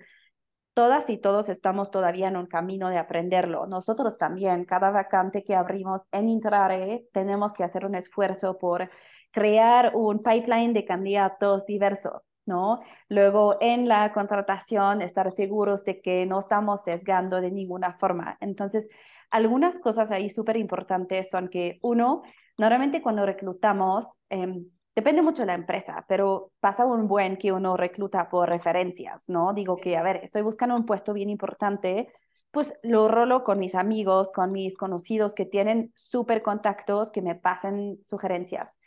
todas 0.81 1.11
y 1.11 1.19
todos 1.19 1.51
estamos 1.51 1.91
todavía 1.91 2.29
en 2.29 2.39
un 2.39 2.47
camino 2.47 2.89
de 2.89 2.97
aprenderlo. 2.97 3.67
Nosotros 3.67 4.17
también, 4.17 4.65
cada 4.65 4.91
vacante 4.91 5.45
que 5.45 5.55
abrimos 5.55 6.01
en 6.11 6.31
Intrare, 6.31 7.05
tenemos 7.13 7.53
que 7.53 7.65
hacer 7.65 7.85
un 7.85 7.95
esfuerzo 7.95 8.57
por 8.57 8.89
crear 9.31 9.95
un 9.95 10.23
pipeline 10.23 10.73
de 10.73 10.87
candidatos 10.87 11.67
diversos. 11.67 12.23
¿no? 12.47 12.81
Luego, 13.11 13.59
en 13.61 13.89
la 13.89 14.11
contratación, 14.15 15.03
estar 15.03 15.31
seguros 15.33 15.85
de 15.85 16.01
que 16.01 16.25
no 16.25 16.41
estamos 16.41 16.83
sesgando 16.83 17.43
de 17.43 17.51
ninguna 17.51 17.99
forma. 17.99 18.39
Entonces, 18.41 18.89
algunas 19.31 19.79
cosas 19.81 20.11
ahí 20.11 20.31
súper 20.31 20.57
importantes 20.57 21.29
son 21.29 21.49
que, 21.49 21.79
uno, 21.83 22.23
normalmente 22.57 23.03
cuando 23.03 23.27
reclutamos, 23.27 24.07
em, 24.31 24.65
depende 25.01 25.23
mucho 25.23 25.43
de 25.43 25.47
la 25.47 25.55
empresa, 25.55 26.05
pero 26.07 26.53
pasa 26.61 26.85
un 26.85 27.09
buen 27.09 27.39
que 27.39 27.53
uno 27.53 27.75
recluta 27.75 28.29
por 28.29 28.51
referencias, 28.51 29.27
¿no? 29.29 29.55
Digo 29.55 29.79
que, 29.79 29.97
a 29.97 30.03
ver, 30.03 30.21
estoy 30.23 30.43
buscando 30.43 30.77
un 30.77 30.85
puesto 30.85 31.15
bien 31.15 31.31
importante, 31.31 32.13
pues 32.51 32.75
lo 32.83 33.09
rolo 33.09 33.43
con 33.43 33.59
mis 33.59 33.75
amigos, 33.75 34.31
con 34.31 34.53
mis 34.53 34.77
conocidos 34.77 35.35
que 35.35 35.47
tienen 35.47 35.91
súper 35.97 36.43
contactos, 36.43 37.11
que 37.13 37.23
me 37.23 37.35
pasen 37.35 37.99
sugerencias. 38.05 38.79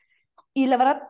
Y 0.54 0.68
la 0.68 0.78
verdad, 0.78 1.02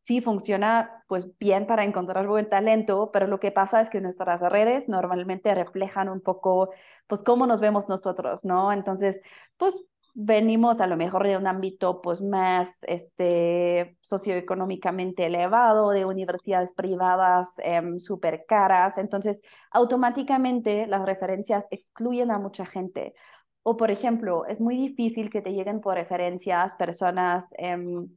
sí 0.00 0.22
funciona 0.22 1.04
pues 1.08 1.26
bien 1.38 1.66
para 1.66 1.84
encontrar 1.84 2.26
buen 2.26 2.48
talento, 2.48 3.10
pero 3.12 3.26
lo 3.26 3.40
que 3.40 3.52
pasa 3.52 3.82
es 3.82 3.90
que 3.90 4.00
nuestras 4.00 4.40
redes 4.40 4.88
normalmente 4.88 5.54
reflejan 5.54 6.08
un 6.08 6.22
poco 6.22 6.70
pues 7.06 7.22
cómo 7.22 7.46
nos 7.46 7.60
vemos 7.60 7.86
nosotros, 7.90 8.46
¿no? 8.46 8.72
Entonces, 8.72 9.20
pues 9.58 9.84
venimos 10.14 10.80
a 10.80 10.86
lo 10.86 10.96
mejor 10.96 11.26
de 11.26 11.36
un 11.36 11.46
ámbito 11.46 12.00
pues 12.02 12.20
más 12.20 12.68
este, 12.82 13.96
socioeconómicamente 14.00 15.26
elevado, 15.26 15.90
de 15.90 16.04
universidades 16.04 16.72
privadas 16.72 17.50
eh, 17.58 17.80
súper 18.00 18.44
caras, 18.46 18.98
entonces 18.98 19.40
automáticamente 19.70 20.86
las 20.86 21.04
referencias 21.04 21.66
excluyen 21.70 22.30
a 22.30 22.38
mucha 22.38 22.66
gente. 22.66 23.14
O 23.62 23.76
por 23.76 23.90
ejemplo, 23.90 24.46
es 24.46 24.60
muy 24.60 24.76
difícil 24.76 25.30
que 25.30 25.42
te 25.42 25.52
lleguen 25.52 25.80
por 25.80 25.94
referencias 25.94 26.74
personas 26.76 27.44
em, 27.58 28.08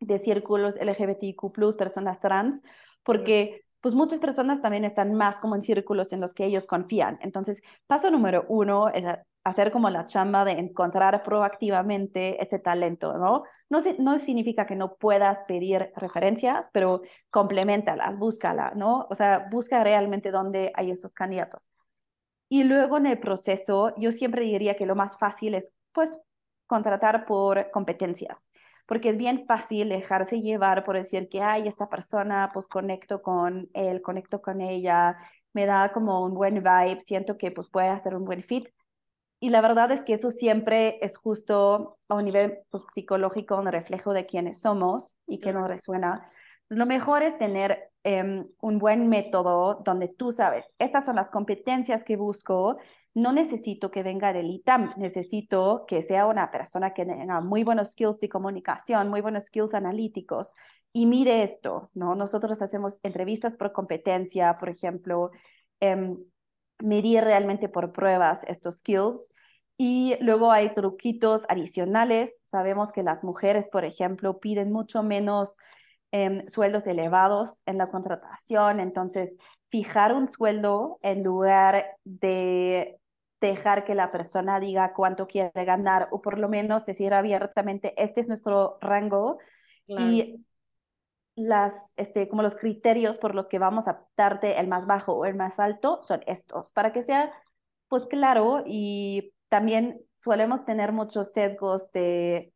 de 0.00 0.18
círculos 0.18 0.76
LGBTQ+, 0.76 1.76
personas 1.76 2.20
trans, 2.20 2.60
porque 3.02 3.65
pues 3.86 3.94
muchas 3.94 4.18
personas 4.18 4.60
también 4.60 4.84
están 4.84 5.14
más 5.14 5.38
como 5.38 5.54
en 5.54 5.62
círculos 5.62 6.12
en 6.12 6.20
los 6.20 6.34
que 6.34 6.44
ellos 6.44 6.66
confían. 6.66 7.20
Entonces, 7.22 7.62
paso 7.86 8.10
número 8.10 8.44
uno 8.48 8.88
es 8.88 9.04
hacer 9.44 9.70
como 9.70 9.88
la 9.90 10.06
chamba 10.06 10.44
de 10.44 10.54
encontrar 10.58 11.22
proactivamente 11.22 12.42
ese 12.42 12.58
talento, 12.58 13.16
¿no? 13.16 13.44
No, 13.70 13.78
no 14.00 14.18
significa 14.18 14.66
que 14.66 14.74
no 14.74 14.96
puedas 14.96 15.38
pedir 15.46 15.92
referencias, 15.94 16.68
pero 16.72 17.02
complementalas, 17.30 18.18
búscala, 18.18 18.72
¿no? 18.74 19.06
O 19.08 19.14
sea, 19.14 19.46
busca 19.52 19.84
realmente 19.84 20.32
dónde 20.32 20.72
hay 20.74 20.90
esos 20.90 21.14
candidatos. 21.14 21.70
Y 22.48 22.64
luego 22.64 22.96
en 22.96 23.06
el 23.06 23.20
proceso, 23.20 23.94
yo 23.98 24.10
siempre 24.10 24.42
diría 24.42 24.74
que 24.74 24.84
lo 24.86 24.96
más 24.96 25.16
fácil 25.16 25.54
es, 25.54 25.70
pues, 25.92 26.18
contratar 26.66 27.24
por 27.24 27.70
competencias 27.70 28.48
porque 28.86 29.10
es 29.10 29.16
bien 29.16 29.44
fácil 29.46 29.88
dejarse 29.88 30.40
llevar 30.40 30.84
por 30.84 30.96
decir 30.96 31.28
que, 31.28 31.42
ay, 31.42 31.68
esta 31.68 31.88
persona, 31.88 32.50
pues 32.54 32.66
conecto 32.68 33.22
con 33.22 33.68
él, 33.74 34.02
conecto 34.02 34.40
con 34.40 34.60
ella, 34.60 35.16
me 35.52 35.66
da 35.66 35.92
como 35.92 36.24
un 36.24 36.34
buen 36.34 36.56
vibe, 36.56 37.00
siento 37.00 37.36
que 37.38 37.50
pues 37.50 37.68
puede 37.68 37.88
hacer 37.88 38.14
un 38.14 38.24
buen 38.24 38.42
fit. 38.42 38.68
Y 39.40 39.50
la 39.50 39.60
verdad 39.60 39.90
es 39.92 40.02
que 40.02 40.14
eso 40.14 40.30
siempre 40.30 40.98
es 41.04 41.16
justo 41.18 41.98
a 42.08 42.14
un 42.14 42.24
nivel 42.24 42.58
pues, 42.70 42.84
psicológico, 42.94 43.56
un 43.56 43.66
reflejo 43.66 44.12
de 44.12 44.26
quiénes 44.26 44.60
somos 44.60 45.16
y 45.26 45.40
que 45.40 45.52
nos 45.52 45.68
resuena. 45.68 46.30
Lo 46.68 46.86
mejor 46.86 47.22
es 47.22 47.38
tener 47.38 47.90
em, 48.06 48.46
un 48.60 48.78
buen 48.78 49.08
método 49.08 49.82
donde 49.84 50.06
tú 50.06 50.30
sabes, 50.30 50.64
estas 50.78 51.04
son 51.04 51.16
las 51.16 51.28
competencias 51.28 52.04
que 52.04 52.16
busco, 52.16 52.76
no 53.14 53.32
necesito 53.32 53.90
que 53.90 54.04
venga 54.04 54.32
del 54.32 54.48
ITAM, 54.48 54.94
necesito 54.96 55.86
que 55.88 56.02
sea 56.02 56.26
una 56.26 56.52
persona 56.52 56.94
que 56.94 57.04
tenga 57.04 57.40
muy 57.40 57.64
buenos 57.64 57.90
skills 57.90 58.20
de 58.20 58.28
comunicación, 58.28 59.08
muy 59.08 59.22
buenos 59.22 59.46
skills 59.46 59.74
analíticos. 59.74 60.54
Y 60.92 61.06
mire 61.06 61.42
esto, 61.42 61.90
¿no? 61.94 62.14
Nosotros 62.14 62.62
hacemos 62.62 63.00
entrevistas 63.02 63.56
por 63.56 63.72
competencia, 63.72 64.56
por 64.58 64.68
ejemplo, 64.68 65.32
em, 65.80 66.16
medir 66.78 67.24
realmente 67.24 67.68
por 67.68 67.90
pruebas 67.90 68.44
estos 68.46 68.76
skills. 68.76 69.18
Y 69.78 70.16
luego 70.20 70.52
hay 70.52 70.74
truquitos 70.74 71.42
adicionales. 71.48 72.38
Sabemos 72.44 72.92
que 72.92 73.02
las 73.02 73.24
mujeres, 73.24 73.68
por 73.68 73.84
ejemplo, 73.84 74.38
piden 74.38 74.70
mucho 74.70 75.02
menos 75.02 75.56
em, 76.10 76.46
sueldos 76.48 76.86
elevados 76.86 77.60
en 77.66 77.78
la 77.78 77.90
contratación. 77.90 78.80
Entonces, 78.80 79.36
fijar 79.68 80.14
un 80.14 80.28
sueldo 80.28 80.98
en 81.02 81.22
lugar 81.22 81.96
de 82.04 82.98
dejar 83.40 83.84
que 83.84 83.94
la 83.94 84.10
persona 84.10 84.60
diga 84.60 84.94
cuánto 84.94 85.26
quiere 85.26 85.64
ganar 85.64 86.08
o 86.10 86.22
por 86.22 86.38
lo 86.38 86.48
menos 86.48 86.84
decir 86.86 87.12
abiertamente, 87.12 87.94
este 88.02 88.20
es 88.20 88.28
nuestro 88.28 88.78
rango 88.80 89.38
y 89.86 90.44
las, 91.36 91.74
este, 91.96 92.28
como 92.28 92.42
los 92.42 92.56
criterios 92.56 93.18
por 93.18 93.34
los 93.34 93.46
que 93.46 93.58
vamos 93.58 93.88
a 93.88 94.04
darte 94.16 94.58
el 94.58 94.68
más 94.68 94.86
bajo 94.86 95.12
o 95.12 95.26
el 95.26 95.34
más 95.34 95.58
alto 95.58 96.00
son 96.02 96.22
estos, 96.26 96.70
para 96.72 96.92
que 96.92 97.02
sea 97.02 97.30
pues 97.88 98.06
claro 98.06 98.62
y 98.66 99.32
también 99.48 100.00
solemos 100.16 100.64
tener 100.64 100.92
muchos 100.92 101.32
sesgos 101.32 101.92
de, 101.92 102.52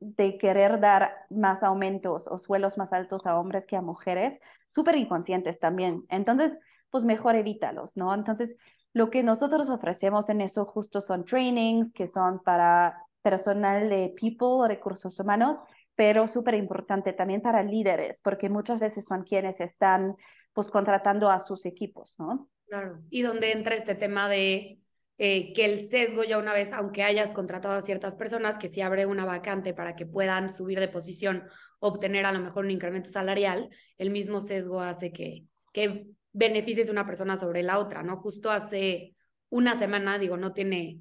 de 0.00 0.38
querer 0.38 0.80
dar 0.80 1.12
más 1.30 1.62
aumentos 1.62 2.28
o 2.28 2.38
suelos 2.38 2.78
más 2.78 2.92
altos 2.92 3.26
a 3.26 3.38
hombres 3.38 3.66
que 3.66 3.76
a 3.76 3.82
mujeres, 3.82 4.38
súper 4.68 4.96
inconscientes 4.96 5.58
también. 5.58 6.04
Entonces, 6.08 6.56
pues 6.90 7.04
mejor 7.04 7.36
evítalos, 7.36 7.96
¿no? 7.96 8.14
Entonces, 8.14 8.56
lo 8.92 9.10
que 9.10 9.22
nosotros 9.22 9.68
ofrecemos 9.70 10.28
en 10.28 10.40
eso 10.40 10.64
justo 10.64 11.00
son 11.00 11.24
trainings 11.24 11.92
que 11.92 12.06
son 12.06 12.40
para 12.40 13.02
personal 13.22 13.88
de 13.88 14.14
people, 14.18 14.66
recursos 14.66 15.18
humanos, 15.20 15.58
pero 15.94 16.28
súper 16.28 16.54
importante 16.54 17.12
también 17.12 17.42
para 17.42 17.62
líderes, 17.62 18.20
porque 18.22 18.48
muchas 18.48 18.78
veces 18.78 19.04
son 19.04 19.24
quienes 19.24 19.60
están 19.60 20.16
pues 20.52 20.70
contratando 20.70 21.30
a 21.30 21.38
sus 21.40 21.66
equipos, 21.66 22.14
¿no? 22.18 22.48
Claro. 22.68 23.00
Y 23.10 23.22
donde 23.22 23.52
entra 23.52 23.74
este 23.74 23.94
tema 23.94 24.28
de 24.28 24.77
eh, 25.18 25.52
que 25.52 25.64
el 25.64 25.88
sesgo 25.88 26.22
ya 26.22 26.38
una 26.38 26.54
vez, 26.54 26.72
aunque 26.72 27.02
hayas 27.02 27.32
contratado 27.32 27.74
a 27.74 27.82
ciertas 27.82 28.14
personas, 28.14 28.56
que 28.56 28.68
si 28.68 28.80
abre 28.80 29.04
una 29.04 29.24
vacante 29.24 29.74
para 29.74 29.96
que 29.96 30.06
puedan 30.06 30.48
subir 30.48 30.78
de 30.78 30.86
posición, 30.86 31.44
obtener 31.80 32.24
a 32.24 32.32
lo 32.32 32.38
mejor 32.38 32.64
un 32.64 32.70
incremento 32.70 33.10
salarial, 33.10 33.68
el 33.98 34.10
mismo 34.10 34.40
sesgo 34.40 34.80
hace 34.80 35.12
que, 35.12 35.44
que 35.72 36.06
beneficies 36.32 36.88
una 36.88 37.04
persona 37.04 37.36
sobre 37.36 37.64
la 37.64 37.78
otra, 37.78 38.04
¿no? 38.04 38.16
Justo 38.16 38.50
hace 38.50 39.16
una 39.48 39.76
semana, 39.76 40.18
digo, 40.18 40.36
no 40.36 40.52
tiene 40.52 41.00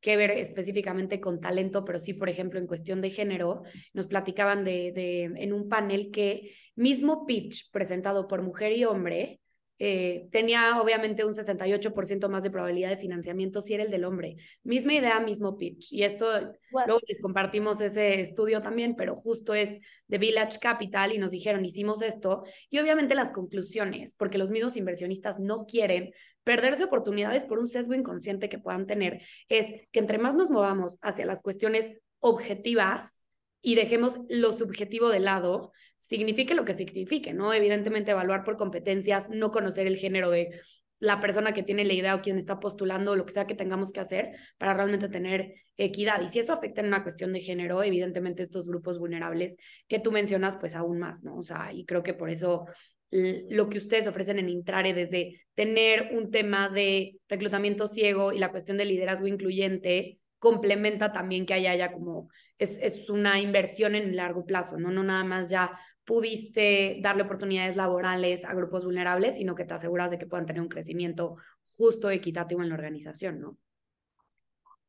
que 0.00 0.16
ver 0.16 0.30
específicamente 0.32 1.20
con 1.20 1.40
talento, 1.40 1.84
pero 1.84 1.98
sí, 1.98 2.14
por 2.14 2.28
ejemplo, 2.28 2.58
en 2.58 2.66
cuestión 2.66 3.00
de 3.00 3.10
género, 3.10 3.62
nos 3.92 4.06
platicaban 4.06 4.64
de, 4.64 4.92
de 4.92 5.24
en 5.24 5.52
un 5.52 5.68
panel 5.68 6.10
que 6.10 6.52
mismo 6.74 7.26
pitch 7.26 7.70
presentado 7.70 8.26
por 8.26 8.42
mujer 8.42 8.72
y 8.72 8.84
hombre, 8.84 9.39
eh, 9.82 10.28
tenía 10.30 10.78
obviamente 10.78 11.24
un 11.24 11.32
68% 11.32 12.28
más 12.28 12.42
de 12.42 12.50
probabilidad 12.50 12.90
de 12.90 12.98
financiamiento 12.98 13.62
si 13.62 13.72
era 13.72 13.82
el 13.82 13.90
del 13.90 14.04
hombre. 14.04 14.36
Misma 14.62 14.92
idea, 14.92 15.18
mismo 15.20 15.56
pitch. 15.56 15.90
Y 15.90 16.02
esto, 16.02 16.26
luego 16.70 17.00
les 17.08 17.20
compartimos 17.22 17.80
ese 17.80 18.20
estudio 18.20 18.60
también, 18.60 18.94
pero 18.94 19.16
justo 19.16 19.54
es 19.54 19.78
de 20.06 20.18
Village 20.18 20.58
Capital 20.60 21.14
y 21.14 21.18
nos 21.18 21.30
dijeron, 21.30 21.64
hicimos 21.64 22.02
esto. 22.02 22.44
Y 22.68 22.78
obviamente 22.78 23.14
las 23.14 23.32
conclusiones, 23.32 24.14
porque 24.14 24.36
los 24.36 24.50
mismos 24.50 24.76
inversionistas 24.76 25.40
no 25.40 25.64
quieren 25.64 26.12
perderse 26.44 26.84
oportunidades 26.84 27.46
por 27.46 27.58
un 27.58 27.66
sesgo 27.66 27.94
inconsciente 27.94 28.50
que 28.50 28.58
puedan 28.58 28.86
tener, 28.86 29.22
es 29.48 29.66
que 29.92 29.98
entre 29.98 30.18
más 30.18 30.34
nos 30.34 30.50
movamos 30.50 30.98
hacia 31.00 31.24
las 31.24 31.40
cuestiones 31.40 31.90
objetivas, 32.18 33.22
y 33.62 33.74
dejemos 33.74 34.18
lo 34.28 34.52
subjetivo 34.52 35.10
de 35.10 35.20
lado, 35.20 35.72
signifique 35.96 36.54
lo 36.54 36.64
que 36.64 36.74
signifique, 36.74 37.34
¿no? 37.34 37.52
Evidentemente 37.52 38.12
evaluar 38.12 38.44
por 38.44 38.56
competencias, 38.56 39.28
no 39.28 39.50
conocer 39.50 39.86
el 39.86 39.96
género 39.96 40.30
de 40.30 40.50
la 40.98 41.20
persona 41.20 41.52
que 41.52 41.62
tiene 41.62 41.84
la 41.84 41.94
idea 41.94 42.14
o 42.14 42.20
quien 42.20 42.38
está 42.38 42.60
postulando, 42.60 43.16
lo 43.16 43.24
que 43.24 43.32
sea 43.32 43.46
que 43.46 43.54
tengamos 43.54 43.90
que 43.90 44.00
hacer 44.00 44.36
para 44.58 44.74
realmente 44.74 45.08
tener 45.08 45.54
equidad. 45.78 46.20
Y 46.20 46.28
si 46.28 46.38
eso 46.38 46.52
afecta 46.52 46.82
en 46.82 46.88
una 46.88 47.02
cuestión 47.02 47.32
de 47.32 47.40
género, 47.40 47.82
evidentemente 47.82 48.42
estos 48.42 48.66
grupos 48.66 48.98
vulnerables 48.98 49.56
que 49.88 49.98
tú 49.98 50.12
mencionas, 50.12 50.56
pues 50.56 50.74
aún 50.74 50.98
más, 50.98 51.22
¿no? 51.22 51.36
O 51.36 51.42
sea, 51.42 51.72
y 51.72 51.86
creo 51.86 52.02
que 52.02 52.14
por 52.14 52.30
eso 52.30 52.66
lo 53.10 53.68
que 53.68 53.78
ustedes 53.78 54.06
ofrecen 54.06 54.38
en 54.38 54.48
Intrare, 54.48 54.94
desde 54.94 55.42
tener 55.54 56.10
un 56.12 56.30
tema 56.30 56.68
de 56.68 57.18
reclutamiento 57.28 57.88
ciego 57.88 58.32
y 58.32 58.38
la 58.38 58.52
cuestión 58.52 58.76
de 58.76 58.84
liderazgo 58.84 59.26
incluyente, 59.26 60.18
complementa 60.40 61.12
también 61.12 61.46
que 61.46 61.54
haya, 61.54 61.70
haya 61.70 61.92
como, 61.92 62.28
es, 62.58 62.76
es 62.78 63.08
una 63.08 63.38
inversión 63.38 63.94
en 63.94 64.08
el 64.08 64.16
largo 64.16 64.44
plazo, 64.44 64.78
¿no? 64.78 64.90
No 64.90 65.04
nada 65.04 65.22
más 65.22 65.50
ya 65.50 65.78
pudiste 66.04 66.98
darle 67.02 67.22
oportunidades 67.22 67.76
laborales 67.76 68.44
a 68.44 68.52
grupos 68.54 68.84
vulnerables, 68.84 69.36
sino 69.36 69.54
que 69.54 69.64
te 69.64 69.74
aseguras 69.74 70.10
de 70.10 70.18
que 70.18 70.26
puedan 70.26 70.46
tener 70.46 70.60
un 70.60 70.68
crecimiento 70.68 71.36
justo, 71.76 72.10
equitativo 72.10 72.62
en 72.62 72.70
la 72.70 72.74
organización, 72.74 73.40
¿no? 73.40 73.56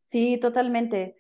Sí, 0.08 0.40
totalmente. 0.42 1.16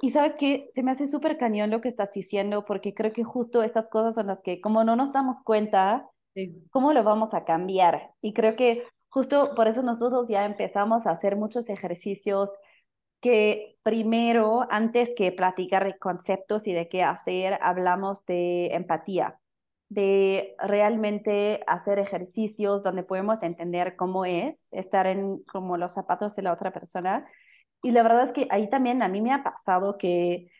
Y 0.00 0.12
sabes 0.12 0.34
que 0.36 0.68
se 0.74 0.82
me 0.82 0.92
hace 0.92 1.08
súper 1.08 1.36
cañón 1.36 1.70
lo 1.70 1.80
que 1.80 1.88
estás 1.88 2.12
diciendo, 2.12 2.64
porque 2.64 2.94
creo 2.94 3.12
que 3.12 3.24
justo 3.24 3.62
estas 3.62 3.88
cosas 3.88 4.14
son 4.14 4.28
las 4.28 4.42
que, 4.42 4.60
como 4.60 4.84
no 4.84 4.94
nos 4.94 5.12
damos 5.12 5.40
cuenta, 5.42 6.06
¿cómo 6.70 6.92
lo 6.92 7.02
vamos 7.02 7.34
a 7.34 7.44
cambiar? 7.44 8.10
Y 8.20 8.34
creo 8.34 8.54
que 8.54 8.84
justo 9.08 9.54
por 9.56 9.68
eso 9.68 9.82
nosotros 9.82 10.28
ya 10.28 10.44
empezamos 10.44 11.06
a 11.06 11.10
hacer 11.10 11.36
muchos 11.36 11.68
ejercicios 11.68 12.50
que 13.20 13.76
primero, 13.82 14.66
antes 14.70 15.12
que 15.16 15.32
platicar 15.32 15.84
de 15.84 15.98
conceptos 15.98 16.66
y 16.66 16.72
de 16.72 16.88
qué 16.88 17.02
hacer, 17.02 17.58
hablamos 17.62 18.24
de 18.26 18.68
empatía, 18.74 19.38
de 19.88 20.54
realmente 20.58 21.62
hacer 21.66 21.98
ejercicios 21.98 22.82
donde 22.82 23.02
podemos 23.02 23.42
entender 23.42 23.96
cómo 23.96 24.24
es 24.24 24.68
estar 24.72 25.06
en 25.06 25.42
como 25.44 25.76
los 25.76 25.92
zapatos 25.92 26.36
de 26.36 26.42
la 26.42 26.52
otra 26.52 26.72
persona. 26.72 27.26
Y 27.82 27.90
la 27.92 28.02
verdad 28.02 28.24
es 28.24 28.32
que 28.32 28.46
ahí 28.50 28.70
también 28.70 29.02
a 29.02 29.08
mí 29.08 29.20
me 29.20 29.32
ha 29.32 29.42
pasado 29.42 29.98
que, 29.98 30.50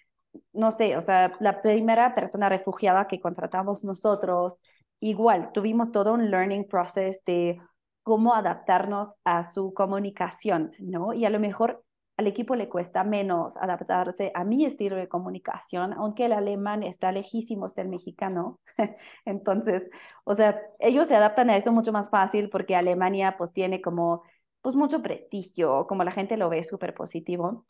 no 0.53 0.73
sé, 0.73 0.97
o 0.97 1.03
sea, 1.03 1.37
la 1.41 1.63
primera 1.63 2.15
persona 2.15 2.49
refugiada 2.49 3.09
que 3.09 3.21
contratamos 3.21 3.85
nosotros, 3.85 4.61
igual, 5.01 5.53
tuvimos 5.53 5.93
todo 5.93 6.15
un 6.15 6.31
learning 6.31 6.67
process 6.69 7.23
de 7.25 7.61
cómo 8.03 8.35
adaptarnos 8.35 9.15
a 9.25 9.45
su 9.45 9.73
comunicación, 9.75 10.73
¿no? 10.79 11.13
Y 11.13 11.25
a 11.25 11.31
lo 11.31 11.39
mejor 11.41 11.85
al 12.21 12.27
equipo 12.27 12.55
le 12.55 12.69
cuesta 12.69 13.03
menos 13.03 13.57
adaptarse 13.57 14.31
a 14.35 14.45
mi 14.45 14.67
estilo 14.67 14.97
de 14.97 15.09
comunicación, 15.09 15.95
aunque 15.95 16.27
el 16.27 16.33
alemán 16.35 16.83
está 16.83 17.13
lejísimo 17.13 17.67
del 17.69 17.89
mexicano. 17.89 18.61
Entonces, 19.25 19.89
o 20.25 20.35
sea, 20.35 20.61
ellos 20.79 21.09
se 21.09 21.17
adaptan 21.17 21.51
a 21.51 21.57
eso 21.57 21.73
mucho 21.73 21.93
más 21.93 22.11
fácil 22.11 22.51
porque 22.51 22.77
Alemania 22.77 23.37
pues 23.39 23.53
tiene 23.53 23.81
como 23.81 24.23
pues 24.61 24.77
mucho 24.77 25.03
prestigio, 25.03 25.87
como 25.87 26.05
la 26.05 26.13
gente 26.13 26.37
lo 26.37 26.51
ve 26.51 26.63
súper 26.65 26.95
positivo. 26.95 27.65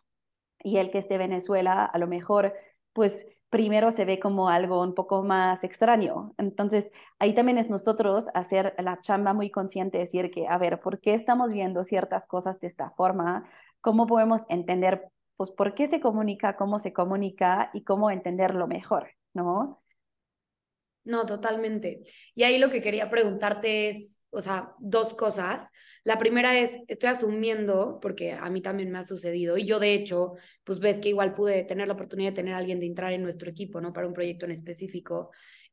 Y 0.63 0.79
el 0.79 0.91
que 0.91 0.99
esté 0.99 1.19
Venezuela, 1.19 1.85
a 1.85 1.99
lo 1.99 2.07
mejor 2.09 2.55
pues 2.93 3.25
primero 3.51 3.91
se 3.91 4.05
ve 4.05 4.21
como 4.21 4.49
algo 4.49 4.81
un 4.83 4.95
poco 4.95 5.23
más 5.23 5.65
extraño. 5.65 6.35
Entonces, 6.39 6.91
ahí 7.19 7.35
también 7.35 7.59
es 7.59 7.69
nosotros 7.69 8.27
hacer 8.35 8.75
la 8.79 9.01
chamba 9.01 9.33
muy 9.35 9.51
consciente, 9.51 9.99
decir 9.99 10.31
que, 10.31 10.47
a 10.49 10.57
ver, 10.57 10.81
¿por 10.81 11.01
qué 11.01 11.15
estamos 11.15 11.53
viendo 11.53 11.85
ciertas 11.85 12.27
cosas 12.27 12.61
de 12.61 12.69
esta 12.69 12.91
forma? 12.91 13.45
Cómo 13.81 14.07
podemos 14.07 14.43
entender, 14.49 15.09
pues, 15.37 15.51
por 15.51 15.75
qué 15.75 15.89
se 15.89 16.01
comunica, 16.01 16.57
cómo 16.57 16.79
se 16.79 16.93
comunica 16.93 17.71
y 17.75 17.85
cómo 17.85 18.11
entenderlo 18.11 18.67
mejor, 18.67 19.11
¿no? 19.35 19.83
No, 21.05 21.25
totalmente. 21.25 22.03
Y 22.35 22.43
ahí 22.43 22.59
lo 22.59 22.71
que 22.71 22.83
quería 22.83 23.11
preguntarte 23.11 23.89
es, 23.89 24.23
o 24.31 24.41
sea, 24.41 24.75
dos 24.79 25.15
cosas. 25.15 25.71
La 26.05 26.19
primera 26.19 26.59
es, 26.59 26.79
estoy 26.89 27.09
asumiendo, 27.09 27.99
porque 28.01 28.33
a 28.33 28.49
mí 28.51 28.61
también 28.61 28.91
me 28.91 28.99
ha 28.99 29.05
sucedido, 29.05 29.57
y 29.57 29.65
yo 29.65 29.79
de 29.81 29.95
hecho, 29.95 30.35
pues 30.63 30.79
ves 30.79 31.01
que 31.01 31.09
igual 31.09 31.35
pude 31.35 31.65
tener 31.65 31.89
la 31.89 31.95
oportunidad 31.95 32.31
de 32.31 32.37
tener 32.37 32.55
a 32.55 32.59
alguien 32.59 32.81
de 32.81 32.87
entrar 32.87 33.13
en 33.13 33.23
nuestro 33.23 33.51
equipo, 33.51 33.81
¿no? 33.81 33.93
Para 33.93 34.07
un 34.07 34.13
proyecto 34.15 34.45
en 34.45 34.53
específico 34.53 35.31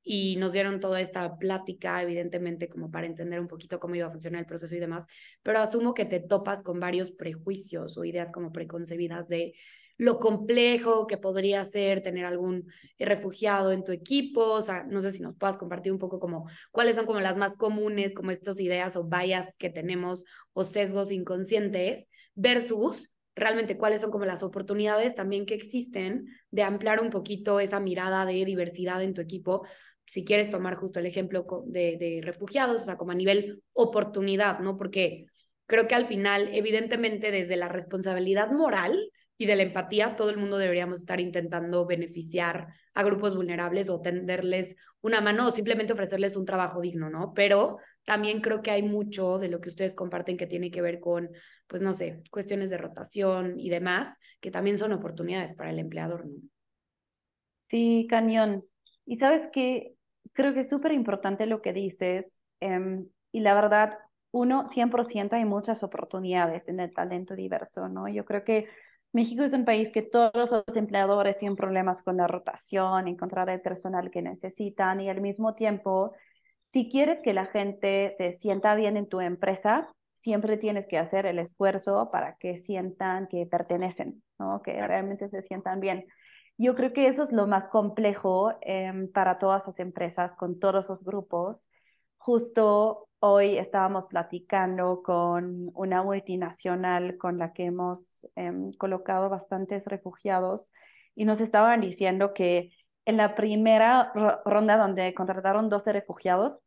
y 0.09 0.37
nos 0.37 0.53
dieron 0.53 0.79
toda 0.79 1.01
esta 1.01 1.37
plática, 1.37 2.01
evidentemente, 2.01 2.69
como 2.69 2.89
para 2.89 3.07
entender 3.07 3.41
un 3.41 3.47
poquito 3.49 3.77
cómo 3.77 3.95
iba 3.95 4.07
a 4.07 4.11
funcionar 4.11 4.39
el 4.39 4.45
proceso 4.45 4.73
y 4.73 4.79
demás, 4.79 5.05
pero 5.43 5.59
asumo 5.59 5.93
que 5.93 6.05
te 6.05 6.21
topas 6.21 6.63
con 6.63 6.79
varios 6.79 7.11
prejuicios 7.11 7.97
o 7.97 8.05
ideas 8.05 8.31
como 8.31 8.53
preconcebidas 8.53 9.27
de 9.27 9.53
lo 9.97 10.19
complejo 10.19 11.07
que 11.07 11.17
podría 11.17 11.65
ser 11.65 12.01
tener 12.01 12.23
algún 12.23 12.67
refugiado 12.97 13.73
en 13.73 13.83
tu 13.83 13.91
equipo, 13.91 14.43
o 14.43 14.61
sea, 14.61 14.83
no 14.83 15.01
sé 15.01 15.11
si 15.11 15.21
nos 15.21 15.35
puedas 15.35 15.57
compartir 15.57 15.91
un 15.91 15.99
poco 15.99 16.19
como 16.19 16.47
cuáles 16.71 16.95
son 16.95 17.05
como 17.05 17.19
las 17.19 17.35
más 17.35 17.57
comunes, 17.57 18.13
como 18.13 18.31
estas 18.31 18.59
ideas 18.61 18.95
o 18.95 19.03
vallas 19.03 19.49
que 19.57 19.69
tenemos 19.69 20.23
o 20.53 20.63
sesgos 20.63 21.11
inconscientes 21.11 22.07
versus 22.35 23.11
realmente 23.35 23.77
cuáles 23.77 24.01
son 24.01 24.11
como 24.11 24.25
las 24.25 24.41
oportunidades 24.41 25.15
también 25.15 25.45
que 25.45 25.53
existen 25.53 26.27
de 26.49 26.63
ampliar 26.63 26.99
un 26.99 27.11
poquito 27.11 27.59
esa 27.59 27.79
mirada 27.79 28.25
de 28.25 28.43
diversidad 28.45 29.01
en 29.03 29.13
tu 29.13 29.21
equipo, 29.21 29.65
si 30.07 30.23
quieres 30.25 30.49
tomar 30.49 30.75
justo 30.75 30.99
el 30.99 31.05
ejemplo 31.05 31.45
de, 31.67 31.97
de 31.97 32.21
refugiados, 32.23 32.81
o 32.81 32.85
sea, 32.85 32.97
como 32.97 33.11
a 33.11 33.15
nivel 33.15 33.61
oportunidad, 33.73 34.59
¿no? 34.59 34.77
Porque 34.77 35.25
creo 35.67 35.87
que 35.87 35.95
al 35.95 36.07
final, 36.07 36.49
evidentemente, 36.53 37.31
desde 37.31 37.57
la 37.57 37.67
responsabilidad 37.67 38.51
moral 38.51 38.97
y 39.37 39.45
de 39.45 39.55
la 39.55 39.63
empatía, 39.63 40.15
todo 40.15 40.29
el 40.29 40.37
mundo 40.37 40.57
deberíamos 40.57 41.01
estar 41.01 41.19
intentando 41.19 41.85
beneficiar 41.85 42.69
a 42.93 43.03
grupos 43.03 43.35
vulnerables 43.35 43.89
o 43.89 44.01
tenderles 44.01 44.75
una 45.01 45.21
mano 45.21 45.47
o 45.47 45.51
simplemente 45.51 45.93
ofrecerles 45.93 46.35
un 46.35 46.45
trabajo 46.45 46.81
digno, 46.81 47.09
¿no? 47.09 47.33
Pero 47.35 47.77
también 48.05 48.41
creo 48.41 48.61
que 48.61 48.71
hay 48.71 48.81
mucho 48.81 49.37
de 49.37 49.49
lo 49.49 49.61
que 49.61 49.69
ustedes 49.69 49.93
comparten 49.93 50.37
que 50.37 50.47
tiene 50.47 50.71
que 50.71 50.81
ver 50.81 50.99
con, 50.99 51.29
pues 51.67 51.81
no 51.81 51.93
sé, 51.93 52.23
cuestiones 52.31 52.69
de 52.69 52.77
rotación 52.77 53.59
y 53.59 53.69
demás, 53.69 54.17
que 54.39 54.49
también 54.49 54.77
son 54.77 54.93
oportunidades 54.93 55.53
para 55.53 55.69
el 55.69 55.79
empleador, 55.79 56.25
¿no? 56.25 56.39
Sí, 57.69 58.07
cañón. 58.09 58.63
Y 59.05 59.17
sabes 59.17 59.49
que 59.51 59.96
creo 60.37 60.53
que 60.53 60.61
es 60.61 60.69
súper 60.69 60.91
importante 60.93 61.47
lo 61.47 61.61
que 61.63 61.73
dices. 61.73 62.39
Em, 62.59 63.07
y 63.31 63.39
la 63.41 63.55
verdad, 63.55 63.97
uno, 64.31 64.67
100% 64.67 65.35
hay 65.35 65.45
muchas 65.45 65.81
oportunidades 65.83 66.67
en 66.67 66.79
el 66.79 66.93
talento 66.93 67.35
diverso, 67.35 67.89
¿no? 67.89 68.07
Yo 68.07 68.23
creo 68.23 68.43
que 68.43 68.67
México 69.13 69.43
es 69.43 69.53
un 69.53 69.65
país 69.65 69.91
que 69.91 70.03
todos 70.03 70.31
los 70.35 70.51
empleadores 70.75 71.39
tienen 71.39 71.55
problemas 71.55 72.03
con 72.03 72.17
la 72.17 72.27
rotación, 72.27 73.07
encontrar 73.07 73.49
el 73.49 73.61
personal 73.61 74.11
que 74.11 74.21
necesitan 74.21 75.01
y 75.01 75.09
al 75.09 75.21
mismo 75.21 75.55
tiempo, 75.55 76.13
si 76.71 76.87
quieres 76.87 77.19
que 77.21 77.33
la 77.33 77.47
gente 77.47 78.13
se 78.17 78.33
sienta 78.33 78.75
bien 78.75 78.95
en 78.95 79.09
tu 79.09 79.21
empresa, 79.21 79.89
siempre 80.13 80.57
tienes 80.57 80.85
que 80.85 80.99
hacer 80.99 81.25
el 81.25 81.39
esfuerzo 81.39 82.11
para 82.11 82.35
que 82.37 82.57
sientan 82.59 83.27
que 83.27 83.47
pertenecen, 83.47 84.21
¿no? 84.37 84.61
Que 84.61 84.85
realmente 84.85 85.29
se 85.29 85.41
sientan 85.41 85.79
bien. 85.79 86.05
Yo 86.57 86.75
creo 86.75 86.93
que 86.93 87.07
eso 87.07 87.23
es 87.23 87.31
lo 87.31 87.47
más 87.47 87.67
complejo 87.67 88.51
em, 88.61 89.11
para 89.11 89.37
todas 89.37 89.67
las 89.67 89.79
empresas, 89.79 90.33
con 90.35 90.59
todos 90.59 90.85
esos 90.85 91.03
grupos. 91.03 91.69
Justo 92.17 93.09
hoy 93.19 93.57
estábamos 93.57 94.07
platicando 94.07 95.01
con 95.03 95.71
una 95.75 96.03
multinacional 96.03 97.17
con 97.17 97.37
la 97.37 97.53
que 97.53 97.65
hemos 97.65 98.25
em, 98.35 98.71
colocado 98.73 99.29
bastantes 99.29 99.85
refugiados 99.85 100.71
y 101.15 101.25
nos 101.25 101.39
estaban 101.41 101.81
diciendo 101.81 102.33
que 102.33 102.71
en 103.05 103.17
la 103.17 103.35
primera 103.35 104.11
ronda 104.45 104.77
donde 104.77 105.13
contrataron 105.13 105.69
12 105.69 105.93
refugiados, 105.93 106.61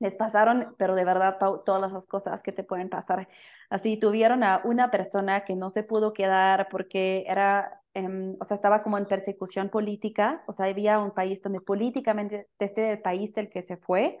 les 0.00 0.16
pasaron, 0.16 0.74
pero 0.78 0.94
de 0.96 1.04
verdad, 1.04 1.38
todas 1.38 1.92
las 1.92 2.06
cosas 2.06 2.42
que 2.42 2.52
te 2.52 2.64
pueden 2.64 2.88
pasar. 2.88 3.28
Así 3.70 3.96
tuvieron 3.96 4.42
a 4.42 4.60
una 4.64 4.90
persona 4.90 5.44
que 5.44 5.54
no 5.54 5.70
se 5.70 5.84
pudo 5.84 6.12
quedar 6.12 6.68
porque 6.70 7.24
era, 7.28 7.81
em, 7.94 8.36
o 8.40 8.44
sea, 8.44 8.54
estaba 8.56 8.82
como 8.82 8.98
en 8.98 9.06
persecución 9.06 9.68
política, 9.70 10.42
o 10.46 10.52
sea, 10.52 10.66
había 10.66 10.98
un 10.98 11.12
país 11.12 11.42
donde 11.42 11.60
políticamente, 11.60 12.48
desde 12.58 12.92
el 12.92 13.00
país 13.02 13.32
del 13.34 13.50
que 13.50 13.62
se 13.62 13.76
fue, 13.76 14.18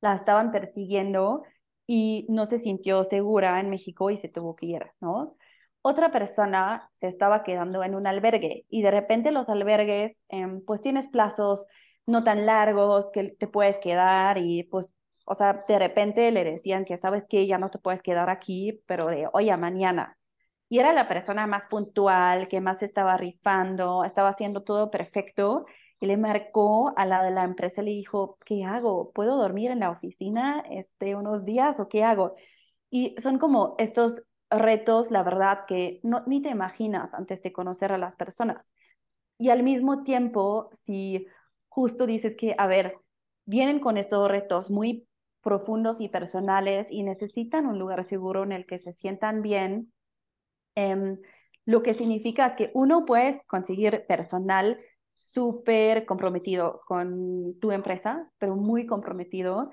la 0.00 0.14
estaban 0.14 0.52
persiguiendo 0.52 1.42
y 1.86 2.26
no 2.28 2.46
se 2.46 2.58
sintió 2.58 3.04
segura 3.04 3.60
en 3.60 3.70
México 3.70 4.10
y 4.10 4.18
se 4.18 4.28
tuvo 4.28 4.56
que 4.56 4.66
ir, 4.66 4.86
¿no? 5.00 5.36
Otra 5.82 6.12
persona 6.12 6.90
se 6.94 7.08
estaba 7.08 7.42
quedando 7.42 7.82
en 7.82 7.94
un 7.94 8.06
albergue 8.06 8.66
y 8.68 8.82
de 8.82 8.90
repente 8.90 9.32
los 9.32 9.48
albergues, 9.48 10.22
em, 10.28 10.62
pues 10.64 10.82
tienes 10.82 11.08
plazos 11.08 11.66
no 12.06 12.24
tan 12.24 12.46
largos 12.46 13.10
que 13.12 13.30
te 13.38 13.48
puedes 13.48 13.78
quedar 13.78 14.38
y 14.38 14.64
pues 14.64 14.94
o 15.26 15.34
sea, 15.36 15.64
de 15.68 15.78
repente 15.78 16.30
le 16.32 16.42
decían 16.44 16.84
que 16.84 16.98
sabes 16.98 17.24
que 17.28 17.46
ya 17.46 17.56
no 17.58 17.70
te 17.70 17.78
puedes 17.78 18.02
quedar 18.02 18.30
aquí, 18.30 18.82
pero 18.86 19.06
de 19.06 19.28
hoy 19.32 19.48
a 19.50 19.56
mañana. 19.56 20.18
Y 20.70 20.78
era 20.78 20.92
la 20.92 21.08
persona 21.08 21.48
más 21.48 21.66
puntual, 21.66 22.48
que 22.48 22.60
más 22.60 22.82
estaba 22.82 23.16
rifando, 23.16 24.04
estaba 24.04 24.28
haciendo 24.30 24.62
todo 24.62 24.90
perfecto. 24.90 25.66
Y 26.00 26.06
le 26.06 26.16
marcó 26.16 26.94
a 26.96 27.04
la 27.06 27.24
de 27.24 27.32
la 27.32 27.42
empresa 27.44 27.82
y 27.82 27.86
le 27.86 27.90
dijo, 27.90 28.38
¿qué 28.46 28.64
hago? 28.64 29.10
¿Puedo 29.12 29.36
dormir 29.36 29.72
en 29.72 29.80
la 29.80 29.90
oficina 29.90 30.64
este, 30.70 31.16
unos 31.16 31.44
días 31.44 31.80
o 31.80 31.88
qué 31.88 32.04
hago? 32.04 32.36
Y 32.88 33.16
son 33.18 33.38
como 33.38 33.74
estos 33.78 34.22
retos, 34.48 35.10
la 35.10 35.24
verdad, 35.24 35.66
que 35.66 36.00
no, 36.04 36.22
ni 36.26 36.40
te 36.40 36.50
imaginas 36.50 37.14
antes 37.14 37.42
de 37.42 37.52
conocer 37.52 37.92
a 37.92 37.98
las 37.98 38.14
personas. 38.16 38.68
Y 39.38 39.50
al 39.50 39.64
mismo 39.64 40.04
tiempo, 40.04 40.70
si 40.72 41.26
justo 41.68 42.06
dices 42.06 42.36
que, 42.36 42.54
a 42.56 42.68
ver, 42.68 42.96
vienen 43.44 43.80
con 43.80 43.96
estos 43.96 44.28
retos 44.30 44.70
muy 44.70 45.08
profundos 45.42 46.00
y 46.00 46.08
personales 46.08 46.88
y 46.90 47.02
necesitan 47.02 47.66
un 47.66 47.78
lugar 47.78 48.04
seguro 48.04 48.44
en 48.44 48.52
el 48.52 48.66
que 48.66 48.78
se 48.78 48.92
sientan 48.92 49.42
bien, 49.42 49.92
em, 50.80 51.18
lo 51.66 51.82
que 51.82 51.94
significa 51.94 52.46
es 52.46 52.54
que 52.56 52.70
uno 52.74 53.04
puede 53.04 53.42
conseguir 53.46 54.04
personal 54.06 54.78
súper 55.16 56.06
comprometido 56.06 56.82
con 56.86 57.58
tu 57.60 57.72
empresa, 57.72 58.30
pero 58.38 58.56
muy 58.56 58.86
comprometido, 58.86 59.70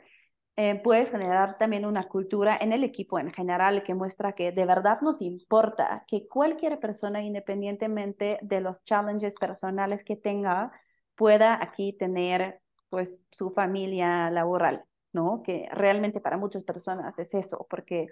eh, 0.58 0.82
puedes 0.84 1.12
generar 1.12 1.58
también 1.60 1.86
una 1.86 2.08
cultura 2.08 2.58
en 2.60 2.74
el 2.74 2.84
equipo 2.84 3.20
en 3.20 3.32
general 3.32 3.84
que 3.84 3.94
muestra 3.94 4.34
que 4.34 4.52
de 4.52 4.66
verdad 4.66 5.02
nos 5.02 5.22
importa 5.22 6.04
que 6.08 6.28
cualquier 6.28 6.80
persona, 6.80 7.22
independientemente 7.22 8.40
de 8.42 8.62
los 8.62 8.84
challenges 8.84 9.36
personales 9.36 10.04
que 10.04 10.16
tenga, 10.16 10.72
pueda 11.16 11.62
aquí 11.64 11.94
tener 11.94 12.60
pues 12.90 13.20
su 13.32 13.52
familia 13.52 14.32
laboral, 14.32 14.84
¿no? 15.14 15.44
Que 15.44 15.68
realmente 15.72 16.22
para 16.22 16.38
muchas 16.38 16.64
personas 16.64 17.18
es 17.20 17.34
eso, 17.34 17.68
porque 17.70 18.08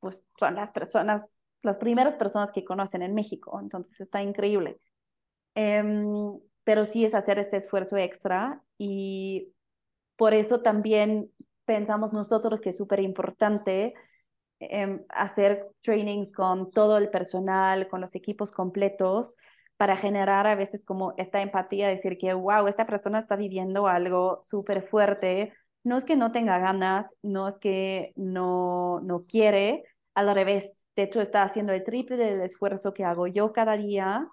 pues 0.00 0.24
son 0.38 0.54
las 0.54 0.70
personas, 0.70 1.22
las 1.62 1.76
primeras 1.76 2.16
personas 2.16 2.52
que 2.52 2.64
conocen 2.64 3.02
en 3.02 3.14
México, 3.14 3.58
entonces 3.60 4.00
está 4.00 4.22
increíble. 4.22 4.78
Em, 5.54 6.38
pero 6.64 6.84
sí 6.84 7.04
es 7.04 7.14
hacer 7.14 7.38
ese 7.38 7.56
esfuerzo 7.56 7.96
extra 7.96 8.62
y 8.78 9.52
por 10.16 10.34
eso 10.34 10.60
también 10.60 11.30
pensamos 11.64 12.12
nosotros 12.12 12.60
que 12.60 12.70
es 12.70 12.76
súper 12.76 13.00
importante 13.00 13.94
em, 14.60 15.02
hacer 15.08 15.68
trainings 15.82 16.32
con 16.32 16.70
todo 16.70 16.98
el 16.98 17.10
personal, 17.10 17.88
con 17.88 18.00
los 18.02 18.14
equipos 18.14 18.50
completos, 18.52 19.36
para 19.76 19.96
generar 19.96 20.46
a 20.46 20.54
veces 20.56 20.84
como 20.84 21.14
esta 21.16 21.40
empatía, 21.40 21.88
decir 21.88 22.18
que, 22.18 22.34
wow, 22.34 22.66
esta 22.66 22.86
persona 22.86 23.18
está 23.18 23.36
viviendo 23.36 23.86
algo 23.86 24.40
súper 24.42 24.86
fuerte. 24.88 25.54
No 25.84 25.96
es 25.96 26.04
que 26.04 26.16
no 26.16 26.32
tenga 26.32 26.58
ganas, 26.58 27.14
no 27.22 27.48
es 27.48 27.58
que 27.58 28.12
no, 28.16 29.00
no 29.00 29.24
quiere, 29.24 29.84
al 30.14 30.34
revés. 30.34 30.79
De 30.96 31.04
hecho, 31.04 31.20
está 31.20 31.42
haciendo 31.42 31.72
el 31.72 31.84
triple 31.84 32.16
del 32.16 32.40
esfuerzo 32.42 32.92
que 32.94 33.04
hago 33.04 33.26
yo 33.26 33.52
cada 33.52 33.76
día. 33.76 34.28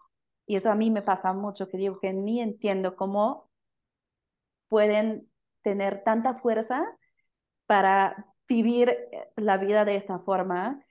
Y 0.46 0.56
eso 0.56 0.72
a 0.72 0.76
mí 0.76 0.92
me 0.92 1.02
pasa 1.02 1.34
mucho, 1.34 1.68
que 1.68 1.78
digo 1.78 2.00
que 2.00 2.14
ni 2.14 2.42
entiendo 2.42 2.96
cómo 2.96 3.50
pueden 4.70 5.30
tener 5.62 6.04
tanta 6.04 6.36
fuerza 6.36 6.84
para 7.66 8.26
vivir 8.48 8.90
eh, 8.90 9.28
la 9.36 9.58
vida 9.58 9.86
de 9.86 9.98
esta 9.98 10.20
forma. 10.20 10.84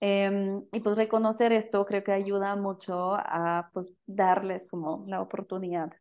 Em, 0.00 0.64
y 0.72 0.80
pues 0.80 0.96
reconocer 0.96 1.52
esto 1.52 1.86
creo 1.86 2.02
que 2.02 2.10
ayuda 2.12 2.56
mucho 2.56 3.14
a 3.14 3.70
pues 3.72 3.92
darles 4.06 4.66
como 4.68 5.04
la 5.06 5.20
oportunidad. 5.20 5.92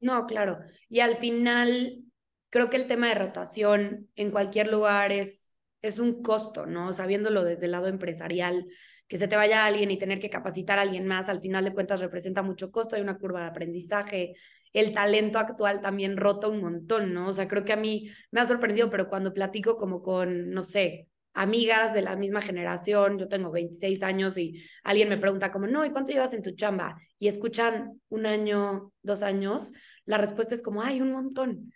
No, 0.00 0.26
claro. 0.26 0.58
Y 0.88 1.00
al 1.00 1.16
final, 1.16 2.04
creo 2.50 2.70
que 2.70 2.76
el 2.76 2.86
tema 2.86 3.08
de 3.08 3.14
rotación 3.14 4.08
en 4.14 4.30
cualquier 4.30 4.68
lugar 4.68 5.10
es, 5.10 5.51
es 5.82 5.98
un 5.98 6.22
costo, 6.22 6.66
¿no? 6.66 6.92
Sabiéndolo 6.92 7.44
desde 7.44 7.66
el 7.66 7.72
lado 7.72 7.88
empresarial, 7.88 8.66
que 9.08 9.18
se 9.18 9.28
te 9.28 9.36
vaya 9.36 9.66
alguien 9.66 9.90
y 9.90 9.98
tener 9.98 10.20
que 10.20 10.30
capacitar 10.30 10.78
a 10.78 10.82
alguien 10.82 11.06
más, 11.06 11.28
al 11.28 11.40
final 11.40 11.64
de 11.64 11.74
cuentas 11.74 12.00
representa 12.00 12.42
mucho 12.42 12.70
costo, 12.70 12.96
hay 12.96 13.02
una 13.02 13.18
curva 13.18 13.40
de 13.42 13.48
aprendizaje, 13.48 14.34
el 14.72 14.94
talento 14.94 15.38
actual 15.38 15.80
también 15.82 16.16
rota 16.16 16.48
un 16.48 16.60
montón, 16.60 17.12
¿no? 17.12 17.28
O 17.28 17.32
sea, 17.32 17.46
creo 17.46 17.64
que 17.64 17.74
a 17.74 17.76
mí 17.76 18.10
me 18.30 18.40
ha 18.40 18.46
sorprendido, 18.46 18.88
pero 18.90 19.08
cuando 19.08 19.34
platico 19.34 19.76
como 19.76 20.02
con, 20.02 20.50
no 20.50 20.62
sé, 20.62 21.08
amigas 21.34 21.92
de 21.94 22.02
la 22.02 22.16
misma 22.16 22.42
generación, 22.42 23.18
yo 23.18 23.28
tengo 23.28 23.50
26 23.50 24.02
años 24.02 24.38
y 24.38 24.62
alguien 24.82 25.08
me 25.08 25.18
pregunta 25.18 25.52
como, 25.52 25.66
no, 25.66 25.84
¿y 25.84 25.90
cuánto 25.90 26.12
llevas 26.12 26.32
en 26.32 26.42
tu 26.42 26.52
chamba? 26.52 26.96
Y 27.18 27.28
escuchan 27.28 28.00
un 28.08 28.26
año, 28.26 28.92
dos 29.02 29.22
años, 29.22 29.72
la 30.04 30.18
respuesta 30.18 30.54
es 30.54 30.62
como, 30.62 30.82
ay, 30.82 31.00
un 31.00 31.12
montón. 31.12 31.72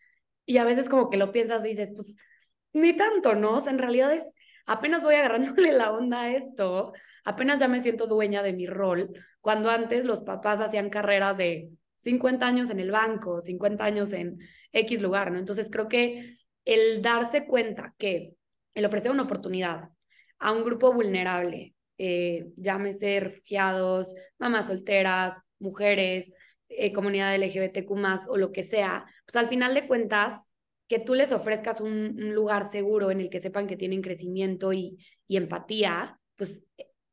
Y 0.47 0.59
a 0.59 0.65
veces 0.65 0.89
como 0.89 1.11
que 1.11 1.17
lo 1.17 1.33
piensas 1.33 1.65
y 1.65 1.69
dices, 1.69 1.93
pues, 1.95 2.17
ni 2.77 2.93
tanto, 2.95 3.35
¿no? 3.35 3.67
En 3.67 3.79
realidad 3.79 4.13
es, 4.13 4.25
apenas 4.67 5.03
voy 5.03 5.15
agarrándole 5.15 5.73
la 5.73 5.93
onda 5.93 6.23
a 6.23 6.37
esto, 6.37 6.93
apenas 7.25 7.59
ya 7.59 7.69
me 7.69 7.81
siento 7.81 8.07
dueña 8.07 8.43
de 8.43 8.53
mi 8.53 8.67
rol, 8.67 9.11
cuando 9.41 9.71
antes 9.71 10.05
los 10.05 10.21
papás 10.21 10.61
hacían 10.61 10.91
carreras 10.91 11.39
de 11.39 11.71
50 11.97 12.47
años 12.47 12.69
en 12.69 12.81
el 12.81 12.91
banco, 12.91 13.41
50 13.41 13.83
años 13.83 14.13
en 14.13 14.39
X 14.73 15.01
lugar, 15.01 15.33
¿no? 15.33 15.39
Entonces 15.39 15.71
creo 15.71 15.89
que 15.89 16.37
el 16.67 17.01
darse 17.01 17.47
cuenta 17.47 17.95
que 17.97 18.35
el 18.75 18.85
ofrecer 18.85 19.11
una 19.11 19.23
oportunidad 19.23 19.89
a 20.39 20.53
un 20.53 20.63
grupo 20.63 20.93
vulnerable, 20.93 21.75
eh, 21.97 22.47
llámese 22.57 23.21
refugiados, 23.21 24.15
mamás 24.39 24.67
solteras, 24.67 25.33
mujeres, 25.59 26.31
eh, 26.69 26.93
comunidad 26.93 27.35
LGBTQ 27.35 27.91
o 28.29 28.37
lo 28.37 28.53
que 28.53 28.65
sea, 28.65 29.07
pues 29.25 29.37
al 29.37 29.49
final 29.49 29.73
de 29.73 29.87
cuentas, 29.87 30.47
que 30.89 30.99
tú 30.99 31.15
les 31.15 31.33
ofrezcas 31.33 31.81
un, 31.81 32.35
lugar 32.35 32.65
seguro 32.69 33.11
en 33.11 33.21
el 33.21 33.31
que 33.31 33.41
sepan 33.41 33.67
que 33.67 33.77
tienen 33.77 34.03
crecimiento 34.03 34.73
y, 34.73 34.99
empatía, 35.29 36.21
pues 36.37 36.65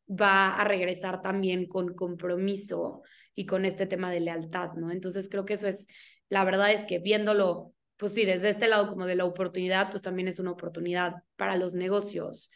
va 0.07 0.55
a 0.55 0.63
regresar 0.63 1.21
también 1.21 1.67
con 1.67 1.95
compromiso 1.95 3.01
y 3.33 3.45
con 3.45 3.65
este 3.65 3.87
tema 3.87 4.11
de 4.11 4.19
lealtad, 4.19 4.73
¿no? 4.73 4.91
Entonces 4.91 5.27
creo 5.29 5.45
que 5.45 5.55
eso 5.55 5.67
es, 5.67 5.87
la 6.29 6.43
verdad 6.43 6.71
es 6.71 6.85
que 6.85 6.99
viéndolo, 6.99 7.73
pues 7.97 8.13
sí, 8.13 8.25
desde 8.25 8.49
este 8.49 8.67
lado 8.67 8.89
como 8.89 9.07
de 9.07 9.15
la 9.15 9.25
oportunidad, 9.25 9.89
pues 9.89 10.03
también 10.03 10.27
es 10.27 10.39
una 10.39 10.51
oportunidad 10.51 11.23
para 11.35 11.55
los 11.55 11.73
negocios. 11.73 12.51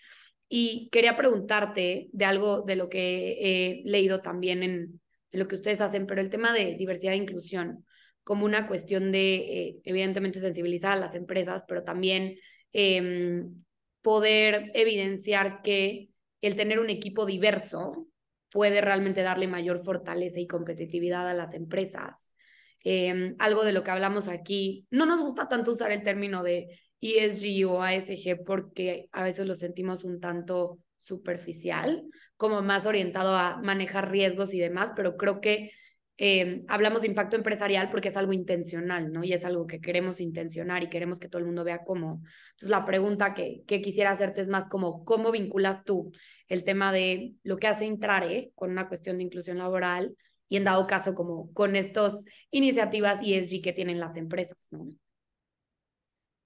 Y 0.49 0.89
quería 0.91 1.17
preguntarte 1.17 2.09
de 2.11 2.25
algo 2.25 2.61
de 2.61 2.75
lo 2.75 2.89
que 2.89 3.37
he 3.39 3.81
leído 3.85 4.21
también 4.21 4.63
en, 4.63 5.01
lo 5.31 5.47
que 5.47 5.55
ustedes 5.55 5.81
hacen, 5.81 6.07
pero 6.07 6.21
el 6.21 6.29
tema 6.29 6.53
de 6.53 6.75
diversidad 6.77 7.13
e 7.13 7.17
inclusión 7.17 7.85
como 8.27 8.43
una 8.43 8.67
cuestión 8.67 9.13
de, 9.13 9.35
eh, 9.35 9.79
evidentemente, 9.85 10.41
sensibilizar 10.41 10.91
a 10.91 10.99
las 10.99 11.15
empresas, 11.15 11.63
pero 11.65 11.85
también 11.85 12.37
em, 12.73 13.63
poder 14.01 14.69
evidenciar 14.73 15.61
que 15.61 16.09
el 16.41 16.57
tener 16.57 16.79
un 16.79 16.89
equipo 16.89 17.25
diverso 17.25 18.09
puede 18.51 18.81
realmente 18.81 19.21
darle 19.23 19.47
mayor 19.47 19.81
fortaleza 19.81 20.41
y 20.41 20.45
competitividad 20.45 21.29
a 21.29 21.33
las 21.33 21.53
empresas. 21.53 22.35
Em, 22.83 23.35
algo 23.39 23.63
de 23.63 23.71
lo 23.71 23.85
que 23.85 23.91
hablamos 23.91 24.27
aquí, 24.27 24.85
no 24.91 25.05
nos 25.05 25.21
gusta 25.21 25.47
tanto 25.47 25.71
usar 25.71 25.93
el 25.93 26.03
término 26.03 26.43
de 26.43 26.67
ESG 26.99 27.65
o 27.65 27.81
ASG 27.81 28.43
porque 28.45 29.07
a 29.13 29.23
veces 29.23 29.47
lo 29.47 29.55
sentimos 29.55 30.03
un 30.03 30.19
tanto 30.19 30.79
superficial, 30.97 32.03
como 32.35 32.61
más 32.61 32.85
orientado 32.85 33.37
a 33.37 33.61
manejar 33.63 34.11
riesgos 34.11 34.53
y 34.53 34.59
demás, 34.59 34.91
pero 34.97 35.15
creo 35.15 35.39
que 35.39 35.71
em, 36.17 36.65
hablamos 36.67 37.01
de 37.01 37.07
impacto 37.07 37.35
empresarial 37.35 37.89
porque 37.89 38.09
es 38.09 38.17
algo 38.17 38.33
intencional, 38.33 39.11
¿no? 39.11 39.23
Y 39.23 39.33
es 39.33 39.45
algo 39.45 39.67
que 39.67 39.79
queremos 39.79 40.19
intencionar 40.19 40.83
y 40.83 40.89
queremos 40.89 41.19
que 41.19 41.29
todo 41.29 41.39
el 41.39 41.45
mundo 41.45 41.63
vea 41.63 41.83
cómo. 41.83 42.21
Entonces, 42.51 42.69
la 42.69 42.85
pregunta 42.85 43.33
que, 43.33 43.63
que 43.67 43.81
quisiera 43.81 44.11
hacerte 44.11 44.41
es 44.41 44.47
más 44.47 44.67
como, 44.67 45.05
¿cómo 45.05 45.31
vinculas 45.31 45.83
tú 45.83 46.11
el 46.47 46.63
tema 46.63 46.91
de 46.91 47.35
lo 47.43 47.57
que 47.57 47.67
hace 47.67 47.85
Intrare 47.85 48.51
con 48.55 48.71
una 48.71 48.87
cuestión 48.87 49.17
de 49.17 49.23
inclusión 49.23 49.57
laboral 49.57 50.15
y 50.49 50.57
en 50.57 50.63
dado 50.63 50.87
caso 50.87 51.13
como 51.13 51.51
con 51.53 51.75
estas 51.75 52.25
iniciativas 52.51 53.19
ESG 53.21 53.61
que 53.61 53.73
tienen 53.73 53.99
las 53.99 54.15
empresas, 54.15 54.57
¿no? 54.71 54.87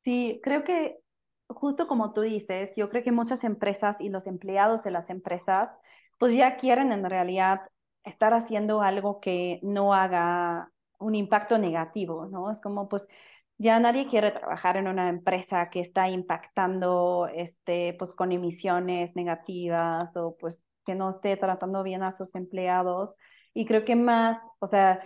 Sí, 0.04 0.40
creo 0.42 0.64
que 0.64 0.98
justo 1.48 1.88
como 1.88 2.14
tú 2.14 2.22
dices, 2.22 2.72
yo 2.76 2.90
creo 2.90 3.04
que 3.04 3.12
muchas 3.12 3.44
empresas 3.44 3.98
y 4.00 4.10
los 4.10 4.26
empleados 4.26 4.84
de 4.84 4.92
las 4.92 5.10
empresas 5.10 5.70
pues 6.18 6.36
ya 6.36 6.58
quieren 6.58 6.92
en 6.92 7.08
realidad 7.08 7.62
estar 8.04 8.34
haciendo 8.34 8.82
algo 8.82 9.20
que 9.22 9.60
no 9.64 9.94
haga 9.94 10.72
un 11.00 11.16
impacto 11.16 11.58
negativo, 11.58 12.28
¿no? 12.28 12.52
Es 12.52 12.62
como 12.62 12.88
pues 12.90 13.08
ya 13.58 13.80
nadie 13.80 14.08
quiere 14.08 14.32
trabajar 14.32 14.78
en 14.78 14.88
una 14.88 15.10
empresa 15.10 15.70
que 15.70 15.82
está 15.82 16.10
impactando 16.10 17.30
este, 17.34 17.94
pues, 18.00 18.14
con 18.16 18.32
emisiones 18.32 19.16
negativas 19.16 20.16
o 20.18 20.36
pues 20.40 20.66
que 20.86 20.96
no 20.96 21.12
esté 21.12 21.38
tratando 21.38 21.84
bien 21.84 22.02
a 22.04 22.12
sus 22.12 22.34
empleados. 22.36 23.14
Y 23.54 23.66
creo 23.66 23.86
que 23.86 23.96
más, 23.96 24.40
o 24.60 24.68
sea, 24.68 25.02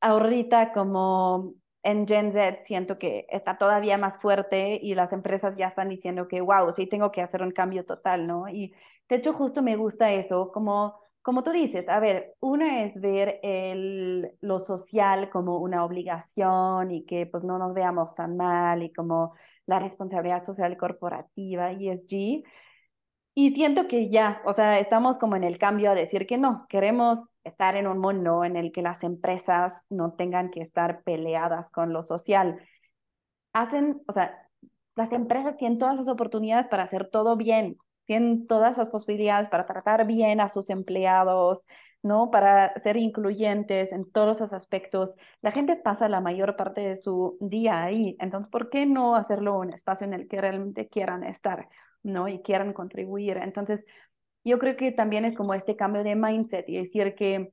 ahorita 0.00 0.72
como 0.72 1.54
en 1.82 2.06
Gen 2.06 2.32
Z 2.32 2.64
siento 2.64 2.98
que 2.98 3.26
está 3.30 3.58
todavía 3.58 3.98
más 3.98 4.18
fuerte 4.18 4.78
y 4.82 4.94
las 4.94 5.12
empresas 5.12 5.56
ya 5.56 5.68
están 5.68 5.88
diciendo 5.90 6.28
que, 6.28 6.40
wow, 6.40 6.72
sí 6.72 6.86
tengo 6.86 7.12
que 7.12 7.22
hacer 7.22 7.42
un 7.42 7.52
cambio 7.52 7.84
total, 7.84 8.26
¿no? 8.26 8.48
Y 8.48 8.74
de 9.08 9.16
hecho 9.16 9.32
justo 9.34 9.62
me 9.62 9.76
gusta 9.76 10.12
eso, 10.12 10.50
como 10.52 10.98
como 11.26 11.42
tú 11.42 11.50
dices, 11.50 11.88
a 11.88 11.98
ver, 11.98 12.36
una 12.38 12.84
es 12.84 13.00
ver 13.00 13.40
el, 13.42 14.30
lo 14.42 14.60
social 14.60 15.28
como 15.28 15.58
una 15.58 15.84
obligación 15.84 16.92
y 16.92 17.04
que 17.04 17.26
pues 17.26 17.42
no 17.42 17.58
nos 17.58 17.74
veamos 17.74 18.14
tan 18.14 18.36
mal 18.36 18.84
y 18.84 18.92
como 18.92 19.34
la 19.66 19.80
responsabilidad 19.80 20.44
social 20.44 20.76
corporativa, 20.76 21.72
ESG. 21.72 22.44
Y 23.34 23.50
siento 23.54 23.88
que 23.88 24.08
ya, 24.08 24.40
o 24.46 24.54
sea, 24.54 24.78
estamos 24.78 25.18
como 25.18 25.34
en 25.34 25.42
el 25.42 25.58
cambio 25.58 25.90
a 25.90 25.94
decir 25.96 26.28
que 26.28 26.38
no, 26.38 26.64
queremos 26.68 27.18
estar 27.42 27.74
en 27.76 27.88
un 27.88 27.98
mundo 27.98 28.44
en 28.44 28.54
el 28.56 28.70
que 28.70 28.82
las 28.82 29.02
empresas 29.02 29.72
no 29.90 30.12
tengan 30.12 30.50
que 30.52 30.60
estar 30.62 31.02
peleadas 31.02 31.70
con 31.70 31.92
lo 31.92 32.04
social. 32.04 32.60
Hacen, 33.52 34.00
o 34.06 34.12
sea, 34.12 34.48
las 34.94 35.10
empresas 35.12 35.56
tienen 35.56 35.78
todas 35.78 35.96
las 35.96 36.08
oportunidades 36.08 36.68
para 36.68 36.84
hacer 36.84 37.10
todo 37.10 37.36
bien, 37.36 37.78
tienen 38.06 38.46
todas 38.46 38.72
esas 38.72 38.88
posibilidades 38.88 39.48
para 39.48 39.66
tratar 39.66 40.06
bien 40.06 40.40
a 40.40 40.48
sus 40.48 40.70
empleados, 40.70 41.66
¿no? 42.02 42.30
Para 42.30 42.78
ser 42.80 42.96
incluyentes 42.96 43.92
en 43.92 44.10
todos 44.10 44.38
esos 44.38 44.52
aspectos. 44.52 45.14
La 45.42 45.52
gente 45.52 45.76
pasa 45.76 46.08
la 46.08 46.20
mayor 46.20 46.56
parte 46.56 46.80
de 46.80 46.96
su 46.96 47.36
día 47.40 47.82
ahí, 47.82 48.16
entonces, 48.20 48.50
¿por 48.50 48.70
qué 48.70 48.86
no 48.86 49.16
hacerlo 49.16 49.58
un 49.58 49.72
espacio 49.72 50.06
en 50.06 50.14
el 50.14 50.28
que 50.28 50.40
realmente 50.40 50.88
quieran 50.88 51.24
estar, 51.24 51.68
¿no? 52.02 52.28
Y 52.28 52.40
quieran 52.42 52.72
contribuir. 52.72 53.38
Entonces, 53.38 53.84
yo 54.44 54.58
creo 54.58 54.76
que 54.76 54.92
también 54.92 55.24
es 55.24 55.34
como 55.36 55.54
este 55.54 55.76
cambio 55.76 56.04
de 56.04 56.14
mindset 56.14 56.68
y 56.68 56.76
decir 56.76 57.14
que 57.16 57.52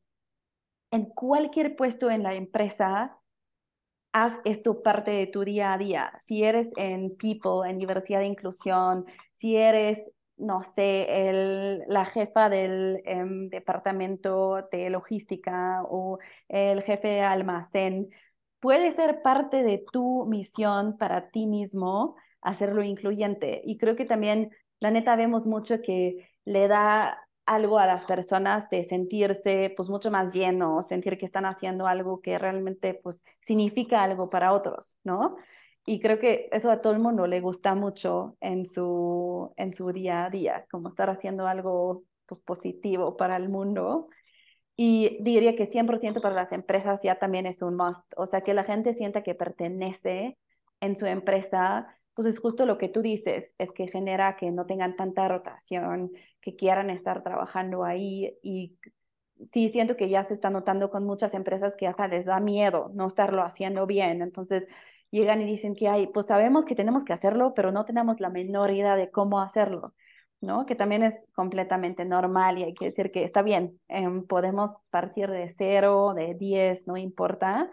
en 0.92 1.06
cualquier 1.06 1.76
puesto 1.76 2.12
en 2.12 2.22
la 2.22 2.36
empresa, 2.36 3.18
haz 4.14 4.34
esto 4.46 4.84
parte 4.84 5.10
de 5.10 5.28
tu 5.28 5.44
día 5.44 5.74
a 5.74 5.78
día. 5.80 6.14
Si 6.26 6.44
eres 6.44 6.70
en 6.78 7.18
People, 7.18 7.68
en 7.68 7.80
diversidad 7.80 8.20
de 8.20 8.28
inclusión, 8.28 9.06
si 9.34 9.58
eres, 9.58 10.00
no 10.38 10.64
sé, 10.76 11.30
el, 11.30 11.84
la 11.88 12.06
jefa 12.06 12.50
del 12.50 13.02
em, 13.06 13.50
departamento 13.50 14.68
de 14.72 14.90
logística 14.90 15.84
o 15.90 16.20
el 16.50 16.84
jefe 16.84 17.08
de 17.08 17.22
almacén, 17.22 18.10
puede 18.60 18.92
ser 18.94 19.22
parte 19.22 19.64
de 19.64 19.84
tu 19.92 20.26
misión 20.26 20.98
para 20.98 21.30
ti 21.30 21.46
mismo 21.48 22.16
hacerlo 22.42 22.84
incluyente. 22.84 23.62
Y 23.66 23.78
creo 23.78 23.96
que 23.96 24.06
también, 24.06 24.52
la 24.80 24.92
neta, 24.92 25.16
vemos 25.16 25.48
mucho 25.48 25.82
que 25.82 26.30
le 26.46 26.68
da 26.68 27.20
algo 27.46 27.78
a 27.80 27.86
las 27.86 28.06
personas 28.06 28.70
de 28.70 28.84
sentirse 28.86 29.74
pues 29.76 29.90
mucho 29.90 30.12
más 30.12 30.34
lleno, 30.34 30.82
sentir 30.82 31.18
que 31.18 31.26
están 31.26 31.46
haciendo 31.46 31.88
algo 31.88 32.22
que 32.22 32.40
realmente 32.40 32.94
pues 32.94 33.22
significa 33.42 34.04
algo 34.04 34.30
para 34.30 34.54
otros, 34.54 34.98
¿no? 35.04 35.36
Y 35.86 36.00
creo 36.00 36.20
que 36.20 36.48
eso 36.52 36.72
a 36.72 36.82
todo 36.82 36.94
el 36.94 37.00
mundo 37.00 37.28
le 37.28 37.42
gusta 37.42 37.76
mucho 37.76 38.38
en 38.40 38.66
su, 38.66 39.54
en 39.58 39.74
su 39.74 39.92
día 39.92 40.26
a 40.26 40.30
día, 40.30 40.66
como 40.72 40.90
estar 40.90 41.10
haciendo 41.10 41.48
algo 41.48 42.04
pues, 42.26 42.40
positivo 42.42 43.18
para 43.18 43.36
el 43.36 43.50
mundo. 43.50 44.08
Y 44.76 45.18
diría 45.22 45.56
que 45.56 45.68
100% 45.68 46.22
para 46.22 46.36
las 46.36 46.52
empresas 46.52 47.02
ya 47.04 47.20
también 47.20 47.46
es 47.46 47.62
un 47.62 47.76
must, 47.76 48.12
o 48.18 48.26
sea, 48.26 48.42
que 48.42 48.54
la 48.54 48.64
gente 48.64 48.94
sienta 48.94 49.22
que 49.22 49.36
pertenece 49.36 50.38
en 50.80 50.98
su 50.98 51.06
empresa, 51.06 51.88
pues 52.16 52.28
es 52.28 52.40
justo 52.40 52.66
lo 52.66 52.78
que 52.78 52.90
tú 52.90 53.02
dices, 53.02 53.54
es 53.58 53.72
que 53.72 53.88
genera 53.88 54.36
que 54.36 54.52
no 54.52 54.66
tengan 54.66 54.96
tanta 54.96 55.28
rotación, 55.28 56.12
que 56.42 56.56
quieran 56.56 56.90
estar 56.90 57.24
trabajando 57.24 57.84
ahí 57.84 58.38
y 58.42 58.78
sí 59.52 59.70
siento 59.70 59.96
que 59.98 60.10
ya 60.10 60.24
se 60.24 60.34
está 60.34 60.50
notando 60.50 60.90
con 60.90 61.06
muchas 61.06 61.34
empresas 61.34 61.76
que 61.76 61.88
hasta 61.88 62.08
les 62.08 62.26
da 62.26 62.40
miedo 62.40 62.92
no 62.94 63.08
estarlo 63.08 63.44
haciendo 63.44 63.86
bien, 63.86 64.22
entonces 64.22 64.68
llegan 65.14 65.42
y 65.42 65.46
dicen 65.46 65.76
que 65.76 65.88
hay, 65.88 66.08
pues 66.08 66.26
sabemos 66.26 66.66
que 66.66 66.76
tenemos 66.76 67.06
que 67.06 67.14
hacerlo, 67.14 67.54
pero 67.56 67.72
no 67.72 67.86
tenemos 67.86 68.20
la 68.20 68.30
menor 68.30 68.72
idea 68.72 68.96
de 68.96 69.12
cómo 69.12 69.42
hacerlo, 69.42 69.94
¿no? 70.42 70.66
Que 70.66 70.76
también 70.76 71.04
es 71.04 71.14
completamente 71.34 72.04
normal 72.04 72.58
y 72.58 72.64
hay 72.64 72.74
que 72.74 72.86
decir 72.86 73.12
que 73.12 73.24
está 73.24 73.44
bien, 73.44 73.80
em, 73.88 74.26
podemos 74.26 74.72
partir 74.90 75.30
de 75.30 75.54
cero, 75.56 76.14
de 76.16 76.34
diez, 76.34 76.88
no 76.88 76.98
importa, 76.98 77.70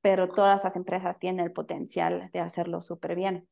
pero 0.00 0.28
todas 0.28 0.62
las 0.62 0.76
empresas 0.76 1.18
tienen 1.18 1.44
el 1.44 1.52
potencial 1.52 2.30
de 2.32 2.38
hacerlo 2.38 2.80
súper 2.80 3.16
bien. 3.16 3.48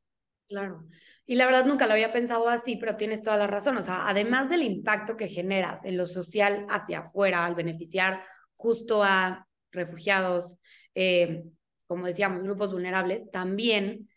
Claro. 0.49 0.85
Y 1.27 1.35
la 1.35 1.47
verdad 1.47 1.65
nunca 1.65 1.87
lo 1.87 1.95
había 1.95 2.13
pensado 2.13 2.49
así, 2.49 2.77
pero 2.77 2.97
tienes 2.97 3.23
toda 3.23 3.37
la 3.39 3.47
razón. 3.49 3.77
O 3.77 3.83
sea, 3.83 4.09
además 4.09 4.51
del 4.51 4.63
impacto 4.63 5.17
que 5.17 5.29
generas 5.29 5.85
en 5.85 5.97
lo 5.97 6.07
social 6.07 6.67
hacia 6.69 7.01
afuera 7.01 7.45
al 7.45 7.55
beneficiar 7.55 8.23
justo 8.55 9.03
a 9.03 9.49
refugiados, 9.73 10.59
eh, 10.95 11.43
como 11.93 12.07
decíamos, 12.07 12.43
grupos 12.43 12.73
vulnerables, 12.73 13.31
también 13.31 14.09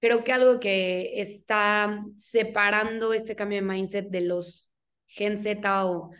creo 0.00 0.24
que 0.24 0.32
algo 0.32 0.60
que 0.60 1.20
está 1.20 2.04
separando 2.16 3.12
este 3.12 3.36
cambio 3.36 3.60
de 3.60 3.66
mindset 3.66 4.08
de 4.08 4.20
los 4.22 4.70
Gen 5.06 5.42
Z 5.42 5.86
o 5.86 6.10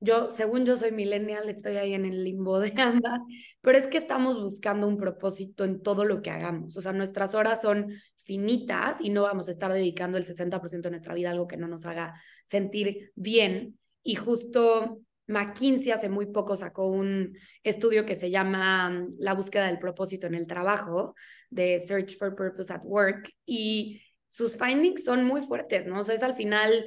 yo, 0.00 0.30
según 0.30 0.66
yo 0.66 0.76
soy 0.76 0.92
millennial, 0.92 1.48
estoy 1.48 1.76
ahí 1.76 1.94
en 1.94 2.04
el 2.04 2.22
limbo 2.22 2.60
de 2.60 2.72
ambas, 2.82 3.20
pero 3.60 3.78
es 3.78 3.86
que 3.86 3.98
estamos 3.98 4.40
buscando 4.42 4.86
un 4.86 4.96
propósito 4.96 5.64
en 5.64 5.82
todo 5.82 6.04
lo 6.04 6.22
que 6.22 6.30
hagamos. 6.30 6.76
O 6.76 6.82
sea, 6.82 6.92
nuestras 6.92 7.34
horas 7.34 7.62
son 7.62 7.92
finitas 8.18 9.00
y 9.00 9.10
no 9.10 9.22
vamos 9.22 9.48
a 9.48 9.52
estar 9.52 9.72
dedicando 9.72 10.18
el 10.18 10.24
60% 10.24 10.88
de 10.88 10.90
nuestra 10.90 11.14
vida 11.14 11.28
a 11.28 11.32
algo 11.32 11.46
que 11.46 11.56
no 11.56 11.68
nos 11.68 11.86
haga 11.86 12.20
sentir 12.44 13.12
bien. 13.14 13.78
Y 14.02 14.16
justo 14.16 15.00
McKinsey 15.26 15.92
hace 15.92 16.08
muy 16.08 16.26
poco 16.26 16.56
sacó 16.56 16.86
un 16.86 17.36
estudio 17.62 18.06
que 18.06 18.16
se 18.16 18.30
llama 18.30 18.90
mm, 18.90 19.16
La 19.18 19.34
búsqueda 19.34 19.66
del 19.66 19.78
propósito 19.78 20.26
en 20.26 20.34
el 20.34 20.46
trabajo, 20.46 21.14
de 21.50 21.84
Search 21.86 22.18
for 22.18 22.34
Purpose 22.34 22.72
at 22.72 22.82
Work, 22.84 23.30
y 23.44 24.02
sus 24.28 24.56
findings 24.56 25.04
son 25.04 25.24
muy 25.24 25.42
fuertes, 25.42 25.86
¿no? 25.86 26.00
O 26.00 26.04
sea, 26.04 26.14
es 26.14 26.22
al 26.22 26.34
final 26.34 26.84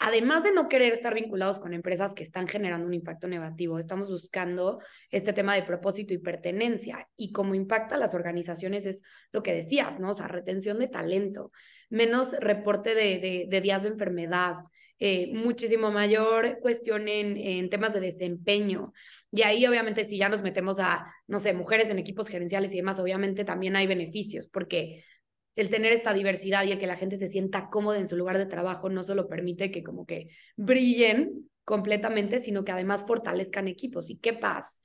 además 0.00 0.42
de 0.42 0.52
no 0.52 0.68
querer 0.68 0.94
estar 0.94 1.14
vinculados 1.14 1.60
con 1.60 1.74
empresas 1.74 2.14
que 2.14 2.24
están 2.24 2.48
generando 2.48 2.86
un 2.86 2.94
impacto 2.94 3.28
negativo, 3.28 3.78
estamos 3.78 4.10
buscando 4.10 4.80
este 5.10 5.34
tema 5.34 5.54
de 5.54 5.62
propósito 5.62 6.14
y 6.14 6.18
pertenencia. 6.18 7.06
Y 7.16 7.32
como 7.32 7.54
impacta 7.54 7.96
a 7.96 7.98
las 7.98 8.14
organizaciones 8.14 8.86
es 8.86 9.02
lo 9.30 9.42
que 9.42 9.54
decías, 9.54 10.00
¿no? 10.00 10.12
O 10.12 10.14
sea, 10.14 10.26
retención 10.26 10.78
de 10.78 10.88
talento, 10.88 11.52
menos 11.90 12.32
reporte 12.32 12.94
de, 12.94 13.60
días 13.60 13.82
de 13.82 13.90
enfermedad, 13.90 14.54
eh, 15.02 15.30
muchísimo 15.32 15.90
mayor 15.90 16.58
cuestión 16.60 17.08
en, 17.08 17.70
temas 17.70 17.94
de 17.94 18.00
desempeño. 18.00 18.92
Y 19.32 19.42
ahí 19.42 19.66
obviamente 19.66 20.04
si 20.04 20.18
ya 20.18 20.28
nos 20.28 20.42
metemos 20.42 20.78
a, 20.78 21.06
no 21.26 21.40
sé, 21.40 21.54
mujeres 21.54 21.88
en 21.88 21.98
equipos 21.98 22.28
gerenciales 22.28 22.72
y 22.72 22.76
demás, 22.76 22.98
obviamente 22.98 23.44
también 23.46 23.76
hay 23.76 23.86
beneficios, 23.86 24.46
porque 24.48 25.02
el 25.56 25.70
tener 25.70 25.92
esta 25.92 26.12
diversidad 26.12 26.64
y 26.64 26.72
el 26.72 26.78
que 26.78 26.86
la 26.86 26.96
gente 26.96 27.16
se 27.16 27.28
sienta 27.28 27.70
cómoda 27.70 27.98
en 27.98 28.08
su 28.08 28.16
lugar 28.16 28.36
de 28.36 28.44
trabajo 28.44 28.90
no 28.90 29.02
solo 29.02 29.26
permite 29.26 29.70
que 29.70 29.82
como 29.82 30.04
que 30.04 30.28
brillen 30.56 31.50
completamente, 31.64 32.38
sino 32.38 32.62
que 32.64 32.72
además 32.72 33.04
fortalezcan 33.06 33.68
equipos. 33.68 34.10
Y 34.10 34.18
qué 34.18 34.34
paz 34.34 34.82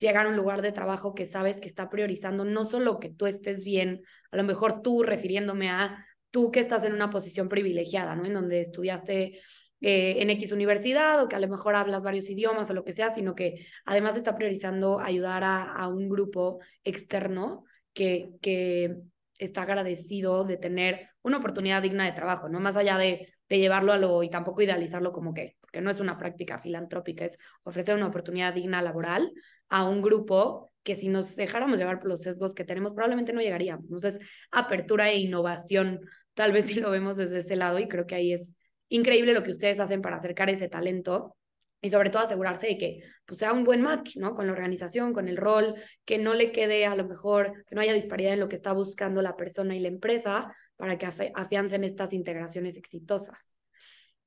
llegar 0.00 0.26
a 0.26 0.30
un 0.30 0.36
lugar 0.36 0.62
de 0.62 0.72
trabajo 0.72 1.14
que 1.14 1.26
sabes 1.26 1.60
que 1.60 1.68
está 1.68 1.88
priorizando 1.88 2.44
no 2.44 2.64
solo 2.64 2.98
que 2.98 3.10
tú 3.10 3.26
estés 3.26 3.62
bien, 3.62 4.02
a 4.32 4.36
lo 4.36 4.42
mejor 4.42 4.82
tú 4.82 5.04
refiriéndome 5.04 5.70
a 5.70 6.04
tú 6.34 6.50
que 6.50 6.58
estás 6.58 6.82
en 6.82 6.92
una 6.94 7.10
posición 7.10 7.48
privilegiada, 7.48 8.16
¿no? 8.16 8.26
En 8.26 8.34
donde 8.34 8.60
estudiaste 8.60 9.40
eh, 9.80 10.16
en 10.18 10.30
X 10.30 10.50
universidad 10.50 11.22
o 11.22 11.28
que 11.28 11.36
a 11.36 11.38
lo 11.38 11.46
mejor 11.46 11.76
hablas 11.76 12.02
varios 12.02 12.28
idiomas 12.28 12.68
o 12.68 12.74
lo 12.74 12.84
que 12.84 12.92
sea, 12.92 13.10
sino 13.10 13.36
que 13.36 13.64
además 13.84 14.16
está 14.16 14.34
priorizando 14.34 14.98
ayudar 14.98 15.44
a, 15.44 15.86
un 15.86 16.08
grupo 16.08 16.58
externo 16.82 17.64
que, 17.92 18.30
que 18.42 18.96
está 19.38 19.62
agradecido 19.62 20.42
de 20.42 20.56
tener 20.56 21.10
una 21.22 21.36
oportunidad 21.36 21.82
digna 21.82 22.04
de 22.04 22.12
trabajo, 22.12 22.48
¿no? 22.48 22.58
Más 22.58 22.74
allá 22.74 22.98
de, 22.98 23.32
de 23.48 23.58
llevarlo 23.60 23.92
a 23.92 23.98
lo 23.98 24.24
y 24.24 24.28
tampoco 24.28 24.62
idealizarlo 24.62 25.12
como 25.12 25.34
que, 25.34 25.56
porque 25.60 25.82
no 25.82 25.90
es 25.92 26.00
una 26.00 26.18
práctica 26.18 26.58
filantrópica, 26.58 27.26
es 27.26 27.38
ofrecer 27.62 27.94
una 27.94 28.08
oportunidad 28.08 28.54
digna 28.54 28.82
laboral 28.82 29.30
a 29.68 29.84
un 29.84 30.02
grupo 30.02 30.72
que 30.84 30.96
si 30.96 31.08
nos 31.08 31.34
dejáramos 31.34 31.78
llevar 31.78 31.98
por 31.98 32.08
los 32.08 32.22
sesgos 32.22 32.54
que 32.54 32.64
tenemos, 32.64 32.92
probablemente 32.92 33.32
no 33.32 33.40
llegaríamos. 33.40 33.84
Entonces, 33.86 34.18
apertura 34.50 35.10
e 35.10 35.18
innovación, 35.18 36.00
tal 36.34 36.52
vez 36.52 36.66
si 36.66 36.74
lo 36.74 36.90
vemos 36.90 37.16
desde 37.16 37.40
ese 37.40 37.56
lado 37.56 37.78
y 37.78 37.88
creo 37.88 38.06
que 38.06 38.14
ahí 38.14 38.32
es 38.32 38.54
increíble 38.88 39.32
lo 39.32 39.42
que 39.42 39.50
ustedes 39.50 39.80
hacen 39.80 40.02
para 40.02 40.16
acercar 40.16 40.50
ese 40.50 40.68
talento 40.68 41.36
y 41.80 41.90
sobre 41.90 42.10
todo 42.10 42.22
asegurarse 42.22 42.66
de 42.66 42.78
que 42.78 43.00
pues, 43.26 43.38
sea 43.40 43.52
un 43.52 43.64
buen 43.64 43.82
match, 43.82 44.16
¿no? 44.16 44.34
Con 44.34 44.46
la 44.46 44.52
organización, 44.52 45.12
con 45.12 45.28
el 45.28 45.36
rol, 45.36 45.74
que 46.04 46.18
no 46.18 46.32
le 46.32 46.50
quede 46.50 46.86
a 46.86 46.96
lo 46.96 47.06
mejor, 47.06 47.64
que 47.66 47.74
no 47.74 47.82
haya 47.82 47.92
disparidad 47.92 48.32
en 48.32 48.40
lo 48.40 48.48
que 48.48 48.56
está 48.56 48.72
buscando 48.72 49.20
la 49.20 49.36
persona 49.36 49.76
y 49.76 49.80
la 49.80 49.88
empresa 49.88 50.54
para 50.76 50.96
que 50.96 51.06
afiancen 51.34 51.84
estas 51.84 52.12
integraciones 52.12 52.76
exitosas. 52.76 53.56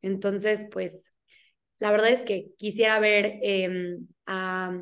Entonces, 0.03 0.67
pues, 0.71 1.11
la 1.79 1.89
verdad 1.89 2.09
es 2.09 2.21
que 2.21 2.49
quisiera 2.57 2.99
ver, 2.99 3.39
em, 3.41 4.07
a, 4.27 4.79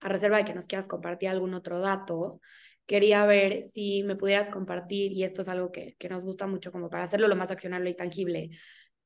a 0.00 0.08
reserva 0.08 0.38
de 0.38 0.44
que 0.44 0.54
nos 0.54 0.66
quieras 0.66 0.86
compartir 0.86 1.28
algún 1.28 1.52
otro 1.52 1.80
dato, 1.80 2.40
quería 2.86 3.24
ver 3.26 3.62
si 3.62 4.02
me 4.02 4.16
pudieras 4.16 4.50
compartir, 4.50 5.12
y 5.12 5.24
esto 5.24 5.42
es 5.42 5.48
algo 5.48 5.72
que, 5.72 5.96
que 5.98 6.08
nos 6.08 6.24
gusta 6.24 6.46
mucho 6.46 6.72
como 6.72 6.90
para 6.90 7.04
hacerlo 7.04 7.28
lo 7.28 7.36
más 7.36 7.50
accionable 7.50 7.90
y 7.90 7.96
tangible, 7.96 8.50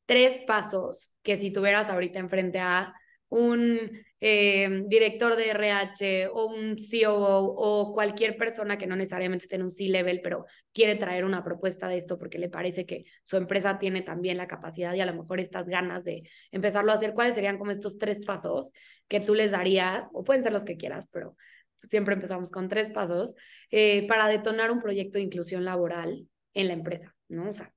tres 0.07 0.39
pasos 0.47 1.13
que 1.23 1.37
si 1.37 1.51
tuvieras 1.51 1.91
ahorita 1.91 2.19
enfrente 2.19 2.59
a 2.59 2.95
un 3.29 3.91
eh, 4.21 4.85
director 4.87 5.37
de 5.37 5.51
RH 5.51 6.29
o 6.29 6.47
un 6.47 6.77
COO 6.77 7.55
o 7.57 7.93
cualquier 7.93 8.37
persona 8.37 8.79
que 8.79 8.87
no 8.87 8.97
necesariamente 8.97 9.45
esté 9.45 9.57
en 9.57 9.63
un 9.63 9.71
C-level, 9.71 10.21
pero 10.23 10.47
quiere 10.73 10.97
traer 10.97 11.25
una 11.25 11.45
propuesta 11.45 11.89
de 11.89 11.99
esto 11.99 12.19
porque 12.19 12.39
le 12.39 12.49
parece 12.49 12.87
que 12.87 13.05
su 13.25 13.37
empresa 13.37 13.79
tiene 13.79 14.03
también 14.03 14.39
la 14.39 14.49
capacidad 14.49 14.95
y 14.95 15.01
a 15.01 15.07
lo 15.07 15.15
mejor 15.15 15.41
estas 15.41 15.69
ganas 15.69 16.05
de 16.05 16.23
empezarlo 16.51 16.91
a 16.91 16.95
hacer, 16.95 17.15
¿cuáles 17.15 17.35
serían 17.35 17.59
como 17.59 17.71
estos 17.71 17.99
tres 17.99 18.25
pasos 18.25 18.73
que 19.09 19.21
tú 19.21 19.35
les 19.35 19.53
darías? 19.53 20.09
O 20.13 20.25
pueden 20.25 20.43
ser 20.43 20.53
los 20.53 20.65
que 20.65 20.77
quieras, 20.77 21.07
pero 21.13 21.37
siempre 21.83 22.15
empezamos 22.15 22.51
con 22.51 22.69
tres 22.69 22.91
pasos 22.91 23.35
eh, 23.71 24.07
para 24.07 24.29
detonar 24.29 24.71
un 24.71 24.81
proyecto 24.81 25.19
de 25.19 25.25
inclusión 25.25 25.65
laboral 25.65 26.29
en 26.55 26.69
la 26.69 26.75
empresa, 26.75 27.15
¿no? 27.29 27.51
O 27.51 27.53
sea, 27.53 27.73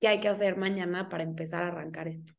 ¿qué 0.00 0.08
hay 0.08 0.20
que 0.20 0.28
hacer 0.28 0.56
mañana 0.56 1.08
para 1.08 1.24
empezar 1.24 1.62
a 1.62 1.68
arrancar 1.68 2.08
esto? 2.08 2.34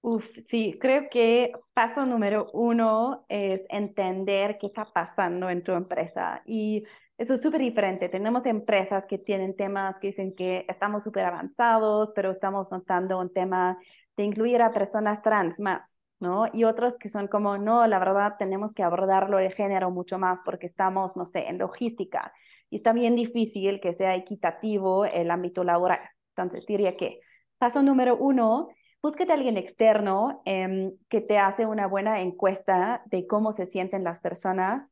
Uf, 0.00 0.24
sí, 0.48 0.76
creo 0.80 1.08
que 1.10 1.52
paso 1.74 2.04
número 2.06 2.50
uno 2.52 3.24
es 3.28 3.62
entender 3.68 4.58
qué 4.58 4.66
está 4.66 4.84
pasando 4.92 5.48
en 5.48 5.62
tu 5.62 5.72
empresa. 5.72 6.42
Y 6.44 6.84
eso 7.18 7.34
es 7.34 7.40
súper 7.40 7.60
diferente. 7.60 8.08
Tenemos 8.08 8.44
empresas 8.46 9.06
que 9.06 9.18
tienen 9.18 9.54
temas 9.54 10.00
que 10.00 10.08
dicen 10.08 10.34
que 10.34 10.66
estamos 10.68 11.04
súper 11.04 11.24
avanzados, 11.24 12.10
pero 12.16 12.32
estamos 12.32 12.68
notando 12.72 13.20
un 13.20 13.32
tema 13.32 13.78
de 14.16 14.24
incluir 14.24 14.60
a 14.60 14.72
personas 14.72 15.22
trans 15.22 15.60
más, 15.60 15.96
¿no? 16.22 16.46
Y 16.52 16.64
otros 16.64 16.96
que 16.98 17.10
son 17.10 17.28
como, 17.28 17.58
no, 17.58 17.86
la 17.86 17.98
verdad 17.98 18.36
tenemos 18.38 18.72
que 18.72 18.82
abordarlo 18.82 19.36
de 19.38 19.50
género 19.50 19.90
mucho 19.90 20.18
más 20.18 20.40
porque 20.44 20.66
estamos, 20.66 21.16
no 21.16 21.26
sé, 21.26 21.48
en 21.48 21.58
logística. 21.58 22.32
Y 22.70 22.76
está 22.76 22.92
bien 22.94 23.16
difícil 23.16 23.80
que 23.80 23.92
sea 23.92 24.14
equitativo 24.14 25.04
el 25.04 25.30
ámbito 25.30 25.64
laboral. 25.64 26.00
Entonces, 26.30 26.64
diría 26.64 26.96
que 26.96 27.20
paso 27.58 27.82
número 27.82 28.16
uno 28.16 28.68
búsquete 29.02 29.32
a 29.32 29.34
alguien 29.34 29.56
externo 29.56 30.42
em, 30.44 30.92
que 31.10 31.20
te 31.20 31.38
hace 31.38 31.66
una 31.66 31.86
buena 31.86 32.20
encuesta 32.20 33.02
de 33.06 33.26
cómo 33.26 33.52
se 33.52 33.66
sienten 33.66 34.04
las 34.04 34.20
personas 34.20 34.90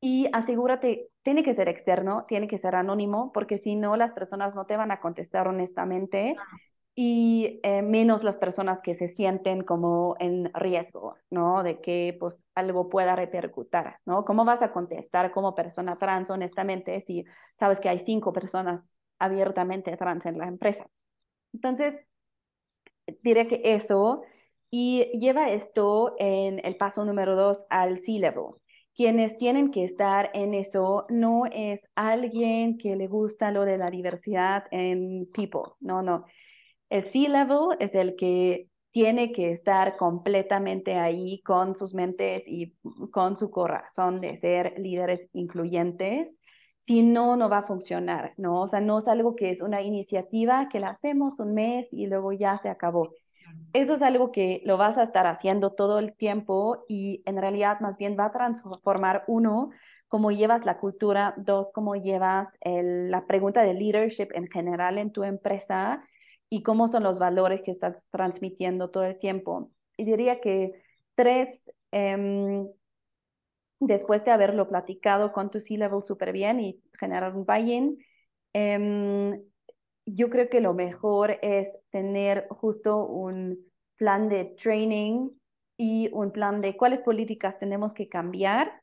y 0.00 0.28
asegúrate, 0.32 1.08
tiene 1.24 1.42
que 1.42 1.54
ser 1.54 1.68
externo, 1.68 2.24
tiene 2.28 2.46
que 2.46 2.56
ser 2.58 2.76
anónimo, 2.76 3.32
porque 3.32 3.58
si 3.58 3.74
no, 3.74 3.96
las 3.96 4.12
personas 4.12 4.54
no 4.54 4.64
te 4.64 4.76
van 4.76 4.92
a 4.92 5.00
contestar 5.00 5.48
honestamente 5.48 6.36
y 7.00 7.60
eh, 7.62 7.80
menos 7.82 8.24
las 8.24 8.38
personas 8.38 8.82
que 8.82 8.96
se 8.96 9.08
sienten 9.08 9.62
como 9.62 10.16
en 10.18 10.52
riesgo, 10.52 11.14
¿no? 11.30 11.62
De 11.62 11.80
que 11.80 12.16
pues 12.18 12.44
algo 12.56 12.88
pueda 12.88 13.14
repercutir, 13.14 13.84
¿no? 14.04 14.24
¿Cómo 14.24 14.44
vas 14.44 14.62
a 14.62 14.72
contestar 14.72 15.30
como 15.30 15.54
persona 15.54 15.96
trans 15.96 16.28
honestamente 16.28 17.00
si 17.02 17.24
sabes 17.56 17.78
que 17.78 17.88
hay 17.88 18.00
cinco 18.00 18.32
personas 18.32 18.82
abiertamente 19.20 19.96
trans 19.96 20.26
en 20.26 20.38
la 20.38 20.48
empresa? 20.48 20.88
Entonces, 21.52 21.94
diré 23.22 23.46
que 23.46 23.60
eso 23.62 24.22
y 24.70 25.04
lleva 25.20 25.50
esto 25.50 26.16
en 26.18 26.60
el 26.64 26.76
paso 26.76 27.04
número 27.04 27.36
dos 27.36 27.64
al 27.70 28.00
C-level 28.00 28.56
quienes 28.96 29.38
tienen 29.38 29.70
que 29.70 29.84
estar 29.84 30.30
en 30.34 30.54
eso 30.54 31.06
no 31.08 31.44
es 31.46 31.88
alguien 31.94 32.76
que 32.78 32.96
le 32.96 33.06
gusta 33.06 33.52
lo 33.52 33.64
de 33.64 33.78
la 33.78 33.90
diversidad 33.92 34.64
en 34.72 35.30
people, 35.32 35.74
no, 35.78 36.02
no. 36.02 36.24
El 36.90 37.04
C-level 37.04 37.76
es 37.80 37.94
el 37.94 38.16
que 38.16 38.68
tiene 38.90 39.32
que 39.32 39.52
estar 39.52 39.96
completamente 39.96 40.96
ahí 40.96 41.42
con 41.42 41.76
sus 41.76 41.94
mentes 41.94 42.44
y 42.46 42.74
con 43.12 43.36
su 43.36 43.50
corazón 43.50 44.20
de 44.20 44.36
ser 44.36 44.74
líderes 44.78 45.28
incluyentes. 45.32 46.38
Si 46.80 47.02
no, 47.02 47.36
no 47.36 47.48
va 47.50 47.58
a 47.58 47.66
funcionar, 47.66 48.32
¿no? 48.38 48.62
O 48.62 48.66
sea, 48.66 48.80
no 48.80 48.98
es 48.98 49.08
algo 49.08 49.36
que 49.36 49.50
es 49.50 49.60
una 49.60 49.82
iniciativa 49.82 50.68
que 50.70 50.80
la 50.80 50.88
hacemos 50.88 51.38
un 51.38 51.54
mes 51.54 51.88
y 51.92 52.06
luego 52.06 52.32
ya 52.32 52.58
se 52.58 52.70
acabó 52.70 53.12
eso 53.72 53.94
es 53.94 54.02
algo 54.02 54.32
que 54.32 54.62
lo 54.64 54.76
vas 54.76 54.98
a 54.98 55.02
estar 55.02 55.26
haciendo 55.26 55.72
todo 55.72 55.98
el 55.98 56.14
tiempo 56.14 56.84
y 56.88 57.22
en 57.26 57.36
realidad 57.36 57.80
más 57.80 57.96
bien 57.96 58.16
va 58.18 58.26
a 58.26 58.32
transformar 58.32 59.24
uno, 59.26 59.70
cómo 60.08 60.30
llevas 60.30 60.64
la 60.64 60.78
cultura, 60.78 61.34
dos, 61.36 61.70
cómo 61.72 61.94
llevas 61.94 62.48
la 62.64 63.26
pregunta 63.26 63.62
de 63.62 63.74
leadership 63.74 64.28
en 64.34 64.48
general 64.48 64.98
en 64.98 65.12
tu 65.12 65.24
empresa 65.24 66.02
y 66.50 66.62
cómo 66.62 66.88
son 66.88 67.02
los 67.02 67.18
valores 67.18 67.62
que 67.62 67.70
estás 67.70 68.04
transmitiendo 68.10 68.90
todo 68.90 69.04
el 69.04 69.18
tiempo. 69.18 69.70
Y 69.96 70.04
diría 70.04 70.40
que 70.40 70.82
tres, 71.14 71.48
em, 71.92 72.68
después 73.80 74.24
de 74.24 74.30
haberlo 74.30 74.68
platicado 74.68 75.32
con 75.32 75.50
tu 75.50 75.60
C-Level 75.60 76.02
súper 76.02 76.32
bien 76.32 76.60
y 76.60 76.82
generar 76.98 77.34
un 77.36 77.44
buy-in, 77.44 77.98
em, 78.52 79.40
yo 80.06 80.30
creo 80.30 80.48
que 80.48 80.60
lo 80.60 80.74
mejor 80.74 81.38
es 81.42 81.68
tener 81.90 82.46
justo 82.50 83.06
un 83.06 83.58
plan 83.96 84.28
de 84.28 84.46
training 84.46 85.30
y 85.76 86.08
un 86.12 86.32
plan 86.32 86.60
de 86.60 86.76
cuáles 86.76 87.00
políticas 87.02 87.58
tenemos 87.58 87.92
que 87.92 88.08
cambiar. 88.08 88.82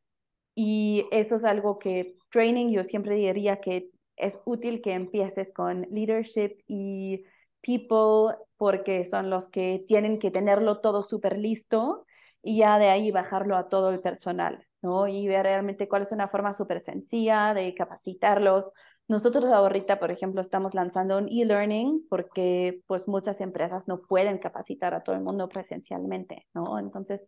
Y 0.55 1.05
eso 1.11 1.35
es 1.35 1.43
algo 1.43 1.79
que 1.79 2.15
training, 2.31 2.71
yo 2.71 2.83
siempre 2.83 3.15
diría 3.15 3.59
que 3.59 3.89
es 4.17 4.39
útil 4.45 4.81
que 4.81 4.93
empieces 4.93 5.51
con 5.51 5.87
leadership 5.91 6.57
y 6.67 7.25
people 7.65 8.35
porque 8.57 9.05
son 9.05 9.29
los 9.29 9.49
que 9.49 9.83
tienen 9.87 10.19
que 10.19 10.31
tenerlo 10.31 10.79
todo 10.79 11.01
súper 11.01 11.37
listo 11.37 12.05
y 12.43 12.57
ya 12.59 12.77
de 12.77 12.89
ahí 12.89 13.11
bajarlo 13.11 13.57
a 13.57 13.69
todo 13.69 13.89
el 13.89 14.01
personal, 14.01 14.65
¿no? 14.81 15.07
Y 15.07 15.27
ver 15.27 15.43
realmente 15.43 15.87
cuál 15.87 16.03
es 16.03 16.11
una 16.11 16.27
forma 16.27 16.53
súper 16.53 16.81
sencilla 16.81 17.53
de 17.53 17.73
capacitarlos 17.73 18.71
nosotros 19.07 19.45
ahorita, 19.45 19.99
por 19.99 20.09
ejemplo, 20.09 20.41
estamos 20.41 20.73
lanzando 20.73 21.17
un 21.19 21.29
e-learning 21.29 22.07
porque 22.09 22.81
pues 22.87 23.07
muchas 23.07 23.39
empresas 23.39 23.87
no 23.87 24.01
pueden 24.01 24.39
capacitar 24.39 24.95
a 24.95 25.03
todo 25.03 25.15
el 25.15 25.21
mundo 25.21 25.47
presencialmente, 25.47 26.47
¿no? 26.55 26.79
Entonces, 26.79 27.27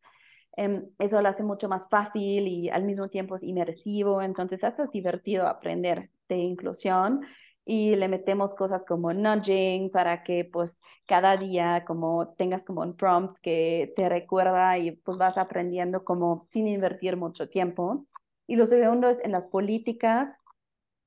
em, 0.55 0.87
eso 0.97 1.21
lo 1.21 1.29
hace 1.29 1.43
mucho 1.43 1.69
más 1.69 1.87
fácil 1.87 2.47
y 2.47 2.69
al 2.69 2.83
mismo 2.83 3.09
tiempo 3.09 3.35
es 3.35 3.43
inmersivo, 3.43 4.23
entonces 4.23 4.63
hasta 4.63 4.85
es 4.85 4.91
divertido 4.91 5.45
aprender 5.47 6.09
de 6.29 6.37
inclusión 6.37 7.21
y 7.67 7.95
le 7.95 8.07
metemos 8.07 8.53
cosas 8.55 8.85
como 8.85 9.13
nudging 9.13 9.91
para 9.91 10.23
que 10.23 10.45
pues 10.45 10.79
cada 11.05 11.35
día 11.37 11.83
como 11.85 12.29
tengas 12.37 12.63
como 12.63 12.81
un 12.81 12.95
prompt 12.95 13.37
que 13.41 13.93
te 13.95 14.09
recuerda 14.09 14.77
y 14.77 14.91
pues 14.91 15.17
vas 15.17 15.37
aprendiendo 15.37 16.03
como 16.05 16.47
sin 16.51 16.67
invertir 16.67 17.17
mucho 17.17 17.49
tiempo. 17.49 18.05
Y 18.47 18.55
lo 18.55 18.65
segundo 18.67 19.09
es 19.09 19.19
en 19.23 19.33
las 19.33 19.47
políticas 19.47 20.29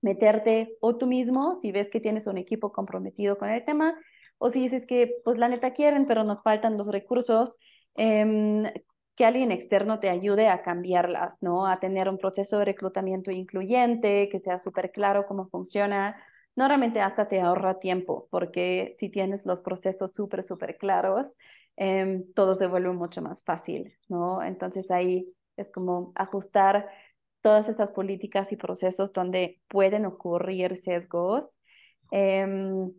meterte 0.02 0.76
o 0.80 0.96
tú 0.96 1.06
mismo, 1.06 1.56
si 1.56 1.72
ves 1.72 1.90
que 1.90 2.00
tienes 2.00 2.26
un 2.26 2.38
equipo 2.38 2.72
comprometido 2.72 3.38
con 3.38 3.48
el 3.50 3.64
tema, 3.64 3.98
o 4.38 4.50
si 4.50 4.60
dices 4.60 4.86
que, 4.86 5.16
pues 5.24 5.38
la 5.38 5.48
neta 5.48 5.72
quieren, 5.74 6.06
pero 6.06 6.24
nos 6.24 6.42
faltan 6.42 6.78
los 6.78 6.88
recursos, 6.88 7.58
em, 7.94 8.64
que 9.16 9.26
alguien 9.26 9.52
externo 9.52 10.00
te 10.00 10.08
ayude 10.08 10.48
a 10.48 10.62
cambiarlas, 10.62 11.36
¿no? 11.42 11.66
A 11.66 11.78
tener 11.80 12.08
un 12.08 12.16
proceso 12.18 12.58
de 12.58 12.64
reclutamiento 12.64 13.30
incluyente, 13.30 14.28
que 14.30 14.40
sea 14.40 14.58
súper 14.58 14.92
claro 14.92 15.26
cómo 15.26 15.48
funciona. 15.48 16.16
Normalmente 16.56 17.00
hasta 17.00 17.28
te 17.28 17.40
ahorra 17.40 17.78
tiempo, 17.80 18.28
porque 18.30 18.94
si 18.98 19.08
tienes 19.08 19.46
los 19.46 19.60
procesos 19.60 20.12
súper, 20.12 20.42
súper 20.42 20.76
claros, 20.76 21.26
em, 21.76 22.24
todo 22.34 22.54
se 22.54 22.66
vuelve 22.66 22.92
mucho 22.92 23.22
más 23.22 23.42
fácil, 23.44 23.96
¿no? 24.08 24.42
Entonces 24.42 24.90
ahí 24.90 25.32
es 25.56 25.70
como 25.70 26.12
ajustar 26.14 26.88
todas 27.42 27.68
estas 27.68 27.90
políticas 27.92 28.52
y 28.52 28.56
procesos 28.56 29.12
donde 29.12 29.60
pueden 29.68 30.04
ocurrir 30.06 30.76
sesgos. 30.76 31.56
Em, 32.10 32.92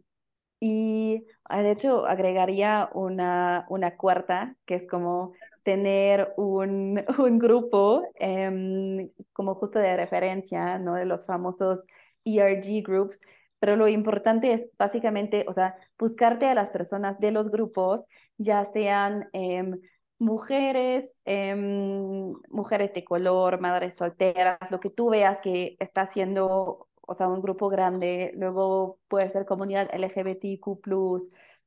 y 0.59 1.25
ah, 1.45 1.61
de 1.63 1.71
hecho 1.71 2.05
agregaría 2.05 2.89
una, 2.93 3.65
una 3.69 3.97
cuarta, 3.97 4.55
que 4.65 4.75
es 4.75 4.87
como 4.87 5.33
tener 5.63 6.33
un, 6.37 7.03
un 7.19 7.39
grupo 7.39 8.03
em, 8.15 9.09
como 9.33 9.55
justo 9.55 9.79
de 9.79 9.97
referencia, 9.97 10.79
¿no? 10.79 10.95
De 10.95 11.05
los 11.05 11.25
famosos 11.25 11.83
ERG 12.25 12.83
groups, 12.83 13.19
pero 13.61 13.75
lo 13.75 13.87
importante 13.87 14.53
es 14.53 14.65
básicamente, 14.79 15.45
o 15.47 15.53
sea, 15.53 15.75
buscarte 15.99 16.47
a 16.47 16.55
las 16.55 16.71
personas 16.71 17.19
de 17.19 17.29
los 17.29 17.51
grupos, 17.51 18.03
ya 18.39 18.65
sean 18.65 19.29
em, 19.33 19.79
mujeres, 20.17 21.05
em, 21.25 22.33
mujeres 22.49 22.91
de 22.93 23.03
color, 23.05 23.61
madres 23.61 23.93
solteras, 23.95 24.57
lo 24.71 24.79
que 24.79 24.89
tú 24.89 25.09
veas 25.11 25.39
que 25.41 25.77
está 25.79 26.01
haciendo, 26.01 26.87
o 27.01 27.13
sea, 27.13 27.27
un 27.27 27.39
grupo 27.39 27.69
grande, 27.69 28.31
luego 28.35 28.97
puede 29.07 29.29
ser 29.29 29.45
comunidad 29.45 29.89
LGBTQ+, 29.93 30.81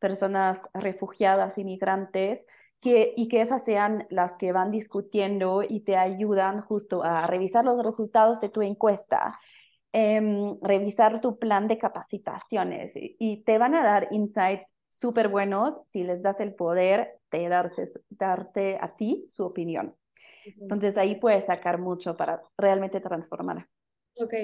personas 0.01 0.61
refugiadas, 0.75 1.59
inmigrantes, 1.59 2.45
que, 2.81 3.15
y 3.17 3.29
que 3.29 3.41
esas 3.41 3.65
sean 3.65 4.07
las 4.11 4.37
que 4.37 4.51
van 4.51 4.73
discutiendo 4.73 5.63
y 5.63 5.81
te 5.81 5.97
ayudan 5.97 6.61
justo 6.61 7.05
a 7.05 7.29
revisar 7.29 7.65
los 7.65 7.83
resultados 7.85 8.41
de 8.41 8.49
tu 8.49 8.63
encuesta, 8.63 9.39
em, 9.97 10.59
revisar 10.61 11.21
tu 11.21 11.39
plan 11.39 11.69
de 11.69 11.79
capacitaciones 11.79 12.93
y 12.97 13.45
te 13.45 13.59
van 13.59 13.77
a 13.77 13.85
dar 13.85 14.09
insights 14.11 14.69
súper 14.91 15.29
buenos 15.29 15.81
si 15.91 16.03
les 16.03 16.21
das 16.21 16.41
el 16.41 16.53
poder 16.53 17.21
de 17.31 17.49
darse, 17.49 17.87
darte 18.11 18.77
a 18.81 18.97
ti 18.97 19.27
su 19.31 19.45
opinión. 19.45 19.95
Entonces 20.61 20.97
ahí 20.97 21.15
puedes 21.15 21.45
sacar 21.45 21.79
mucho 21.79 22.17
para 22.17 22.43
realmente 22.59 23.01
transformar. 23.01 23.69
Ok, 24.17 24.35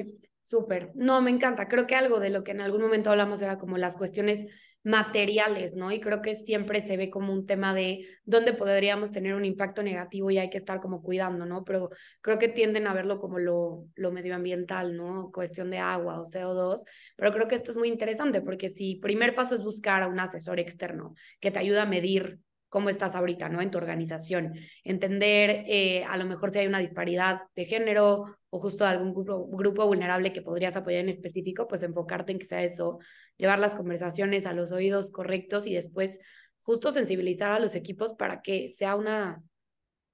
súper. 0.41 0.93
No, 0.95 1.21
me 1.21 1.33
encanta. 1.33 1.67
Creo 1.67 1.87
que 1.89 1.97
algo 1.97 2.21
de 2.21 2.31
lo 2.31 2.45
que 2.45 2.53
en 2.53 2.61
algún 2.61 2.83
momento 2.83 3.11
hablamos 3.11 3.43
era 3.43 3.59
como 3.59 3.77
las 3.77 3.97
cuestiones 3.97 4.47
materiales, 4.83 5.75
¿no? 5.75 5.93
Y 5.93 6.01
creo 6.01 6.23
que 6.23 6.35
siempre 6.35 6.81
se 6.81 6.97
ve 6.97 7.11
como 7.11 7.33
un 7.33 7.47
tema 7.47 7.75
de 7.75 8.07
dónde 8.25 8.55
podríamos 8.55 9.13
tener 9.13 9.35
un 9.35 9.45
impacto 9.45 9.83
negativo 9.83 10.31
y 10.31 10.39
hay 10.39 10.51
que 10.51 10.59
estar 10.59 10.81
como 10.81 11.03
cuidando, 11.03 11.45
¿no? 11.47 11.65
Pero 11.65 11.91
creo 12.23 12.39
que 12.39 12.49
tienden 12.49 12.87
a 12.87 12.95
verlo 12.95 13.21
como 13.21 13.39
lo, 13.39 13.85
lo 13.95 14.11
medioambiental, 14.13 14.97
¿no? 14.97 15.31
Cuestión 15.33 15.71
de 15.71 15.79
agua 15.79 16.21
o 16.21 16.25
CO2, 16.25 16.85
pero 17.17 17.33
creo 17.33 17.49
que 17.49 17.57
esto 17.57 17.73
es 17.73 17.77
muy 17.77 17.89
interesante 17.89 18.41
porque 18.41 18.71
si 18.71 18.97
primer 18.97 19.35
paso 19.35 19.55
es 19.55 19.63
buscar 19.63 20.03
a 20.03 20.09
un 20.09 20.19
asesor 20.19 20.59
externo 20.59 21.15
que 21.41 21.51
te 21.51 21.59
ayuda 21.59 21.83
a 21.83 21.87
medir 21.87 22.39
cómo 22.71 22.89
estás 22.89 23.15
ahorita, 23.15 23.51
¿no? 23.51 23.61
En 23.61 23.71
tu 23.71 23.77
organización. 23.77 24.55
Entender 24.85 25.65
eh, 25.69 26.05
a 26.05 26.17
lo 26.17 26.25
mejor 26.25 26.51
si 26.51 26.61
hay 26.61 26.67
una 26.67 26.79
disparidad 26.79 27.43
de 27.55 27.67
género 27.67 28.37
o 28.49 28.61
justo 28.61 28.87
algún 28.87 29.13
grupo, 29.13 29.47
grupo 29.49 29.87
vulnerable 29.87 30.33
que 30.33 30.41
podrías 30.41 30.77
apoyar 30.77 31.03
en 31.03 31.11
específico, 31.11 31.69
pues 31.69 31.83
enfocarte 31.83 32.33
en 32.33 32.39
que 32.39 32.47
sea 32.47 32.63
eso, 32.63 32.99
llevar 33.37 33.59
las 33.59 33.75
conversaciones 33.75 34.47
a 34.47 34.55
los 34.55 34.73
oídos 34.73 35.11
correctos 35.11 35.67
y 35.67 35.75
después 35.75 36.19
justo 36.63 36.93
sensibilizar 36.93 37.53
a 37.53 37.61
los 37.61 37.75
equipos 37.75 38.15
para 38.15 38.41
que 38.41 38.71
sea 38.71 38.97
una 38.97 39.43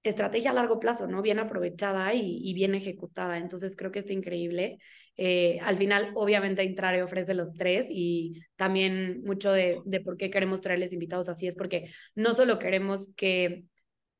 estrategia 0.02 0.50
a 0.50 0.54
largo 0.54 0.78
plazo, 0.78 1.06
¿no? 1.06 1.22
Bien 1.22 1.38
aprovechada 1.38 2.14
y, 2.14 2.52
bien 2.54 2.74
ejecutada. 2.74 3.38
Entonces 3.38 3.74
creo 3.76 3.90
que 3.90 4.00
está 4.00 4.12
increíble. 4.12 4.78
Eh, 5.16 5.58
al 5.62 5.76
final, 5.76 6.12
obviamente, 6.14 6.64
Intrare 6.64 7.02
ofrece 7.02 7.34
los 7.34 7.52
tres 7.54 7.86
y 7.90 8.42
también 8.56 9.22
mucho 9.24 9.52
de, 9.52 9.80
de 9.84 10.00
por 10.00 10.16
qué 10.16 10.30
queremos 10.30 10.60
traerles 10.60 10.92
invitados 10.92 11.28
así 11.28 11.46
es 11.46 11.54
porque 11.54 11.90
no 12.14 12.34
solo 12.34 12.58
queremos 12.58 13.08
que 13.16 13.64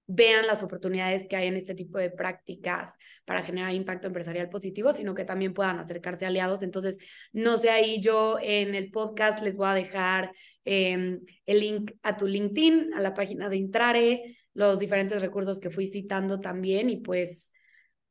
vean 0.06 0.46
las 0.46 0.62
oportunidades 0.62 1.26
que 1.28 1.36
hay 1.36 1.48
en 1.48 1.56
este 1.56 1.74
tipo 1.74 1.98
de 1.98 2.10
prácticas 2.10 2.96
para 3.24 3.42
generar 3.42 3.74
impacto 3.74 4.06
empresarial 4.06 4.48
positivo, 4.48 4.92
sino 4.92 5.14
que 5.14 5.24
también 5.24 5.52
puedan 5.52 5.78
acercarse 5.78 6.24
a 6.24 6.28
aliados. 6.28 6.62
Entonces, 6.62 6.98
no 7.32 7.58
sé, 7.58 7.70
ahí 7.70 8.00
yo 8.00 8.38
en 8.40 8.74
el 8.74 8.90
podcast 8.90 9.42
les 9.42 9.56
voy 9.56 9.68
a 9.68 9.74
dejar 9.74 10.32
em, 10.64 11.20
el 11.46 11.60
link 11.60 11.92
a 12.02 12.16
tu 12.16 12.26
LinkedIn, 12.26 12.94
a 12.94 13.00
la 13.00 13.14
página 13.14 13.48
de 13.48 13.56
Intrare, 13.56 14.36
los 14.56 14.78
diferentes 14.78 15.20
recursos 15.20 15.58
que 15.60 15.68
fui 15.68 15.86
citando 15.86 16.40
también 16.40 16.88
y 16.88 16.96
pues 16.96 17.52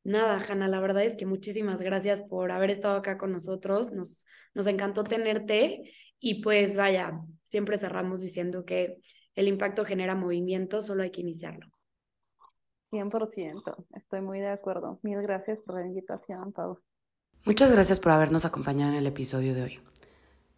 nada, 0.04 0.40
Hanna, 0.48 0.68
la 0.68 0.80
verdad 0.80 1.04
es 1.04 1.16
que 1.16 1.26
muchísimas 1.26 1.82
gracias 1.82 2.22
por 2.22 2.52
haber 2.52 2.70
estado 2.70 2.98
acá 2.98 3.18
con 3.18 3.32
nosotros. 3.32 3.92
Nos, 3.92 4.28
nos 4.54 4.68
encantó 4.68 5.04
tenerte 5.04 5.92
y 6.20 6.44
pues 6.44 6.76
vaya, 6.76 7.20
siempre 7.42 7.80
cerramos 7.80 8.22
diciendo 8.22 8.64
que 8.64 8.98
el 9.34 9.48
impacto 9.48 9.86
genera 9.86 10.14
movimiento, 10.14 10.84
solo 10.84 11.02
hay 11.02 11.10
que 11.10 11.22
iniciarlo. 11.22 11.66
100%, 12.92 13.88
estoy 13.96 14.22
muy 14.22 14.40
de 14.40 14.50
acuerdo. 14.50 15.00
Mil 15.02 15.20
gracias 15.24 15.58
por 15.66 15.80
la 15.80 15.88
invitación, 15.88 16.54
Pau. 16.54 16.80
Muchas 17.44 17.72
gracias 17.72 18.00
por 18.00 18.12
habernos 18.12 18.46
acompañado 18.46 18.92
en 18.92 19.00
el 19.00 19.08
episodio 19.08 19.56
de 19.56 19.64
hoy. 19.64 19.80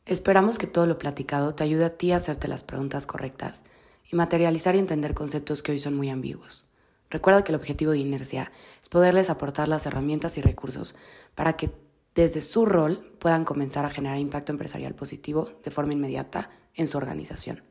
Esperamos 0.05 0.57
que 0.57 0.67
todo 0.67 0.85
lo 0.85 0.97
platicado 0.97 1.55
te 1.55 1.63
ayude 1.63 1.85
a 1.85 1.97
ti 1.97 2.11
a 2.11 2.17
hacerte 2.17 2.49
las 2.49 2.65
preguntas 2.65 3.07
correctas 3.07 3.63
y 4.11 4.15
materializar 4.15 4.75
y 4.75 4.79
entender 4.79 5.13
conceptos 5.13 5.63
que 5.63 5.71
hoy 5.71 5.79
son 5.79 5.95
muy 5.95 6.09
ambiguos. 6.09 6.65
Recuerda 7.09 7.43
que 7.43 7.51
el 7.51 7.57
objetivo 7.57 7.91
de 7.91 7.99
Inercia 7.99 8.51
es 8.81 8.89
poderles 8.89 9.29
aportar 9.29 9.67
las 9.67 9.85
herramientas 9.85 10.37
y 10.37 10.41
recursos 10.41 10.95
para 11.35 11.53
que 11.53 11.71
desde 12.15 12.41
su 12.41 12.65
rol 12.65 13.13
puedan 13.19 13.45
comenzar 13.45 13.85
a 13.85 13.89
generar 13.89 14.17
impacto 14.17 14.51
empresarial 14.51 14.95
positivo 14.95 15.51
de 15.63 15.71
forma 15.71 15.93
inmediata 15.93 16.49
en 16.73 16.87
su 16.87 16.97
organización. 16.97 17.63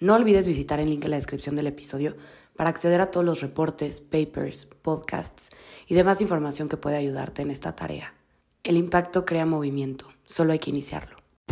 No 0.00 0.14
olvides 0.14 0.46
visitar 0.46 0.80
el 0.80 0.90
link 0.90 1.04
en 1.04 1.10
la 1.10 1.16
descripción 1.16 1.56
del 1.56 1.66
episodio 1.66 2.16
para 2.56 2.70
acceder 2.70 3.00
a 3.00 3.10
todos 3.10 3.26
los 3.26 3.40
reportes, 3.40 4.00
papers, 4.00 4.66
podcasts 4.82 5.50
y 5.86 5.94
demás 5.94 6.20
información 6.20 6.68
que 6.68 6.76
puede 6.76 6.96
ayudarte 6.96 7.42
en 7.42 7.50
esta 7.50 7.76
tarea. 7.76 8.14
El 8.64 8.76
impacto 8.76 9.24
crea 9.24 9.46
movimiento, 9.46 10.08
solo 10.24 10.52
hay 10.52 10.58
que 10.58 10.70
iniciarlo. 10.70 11.13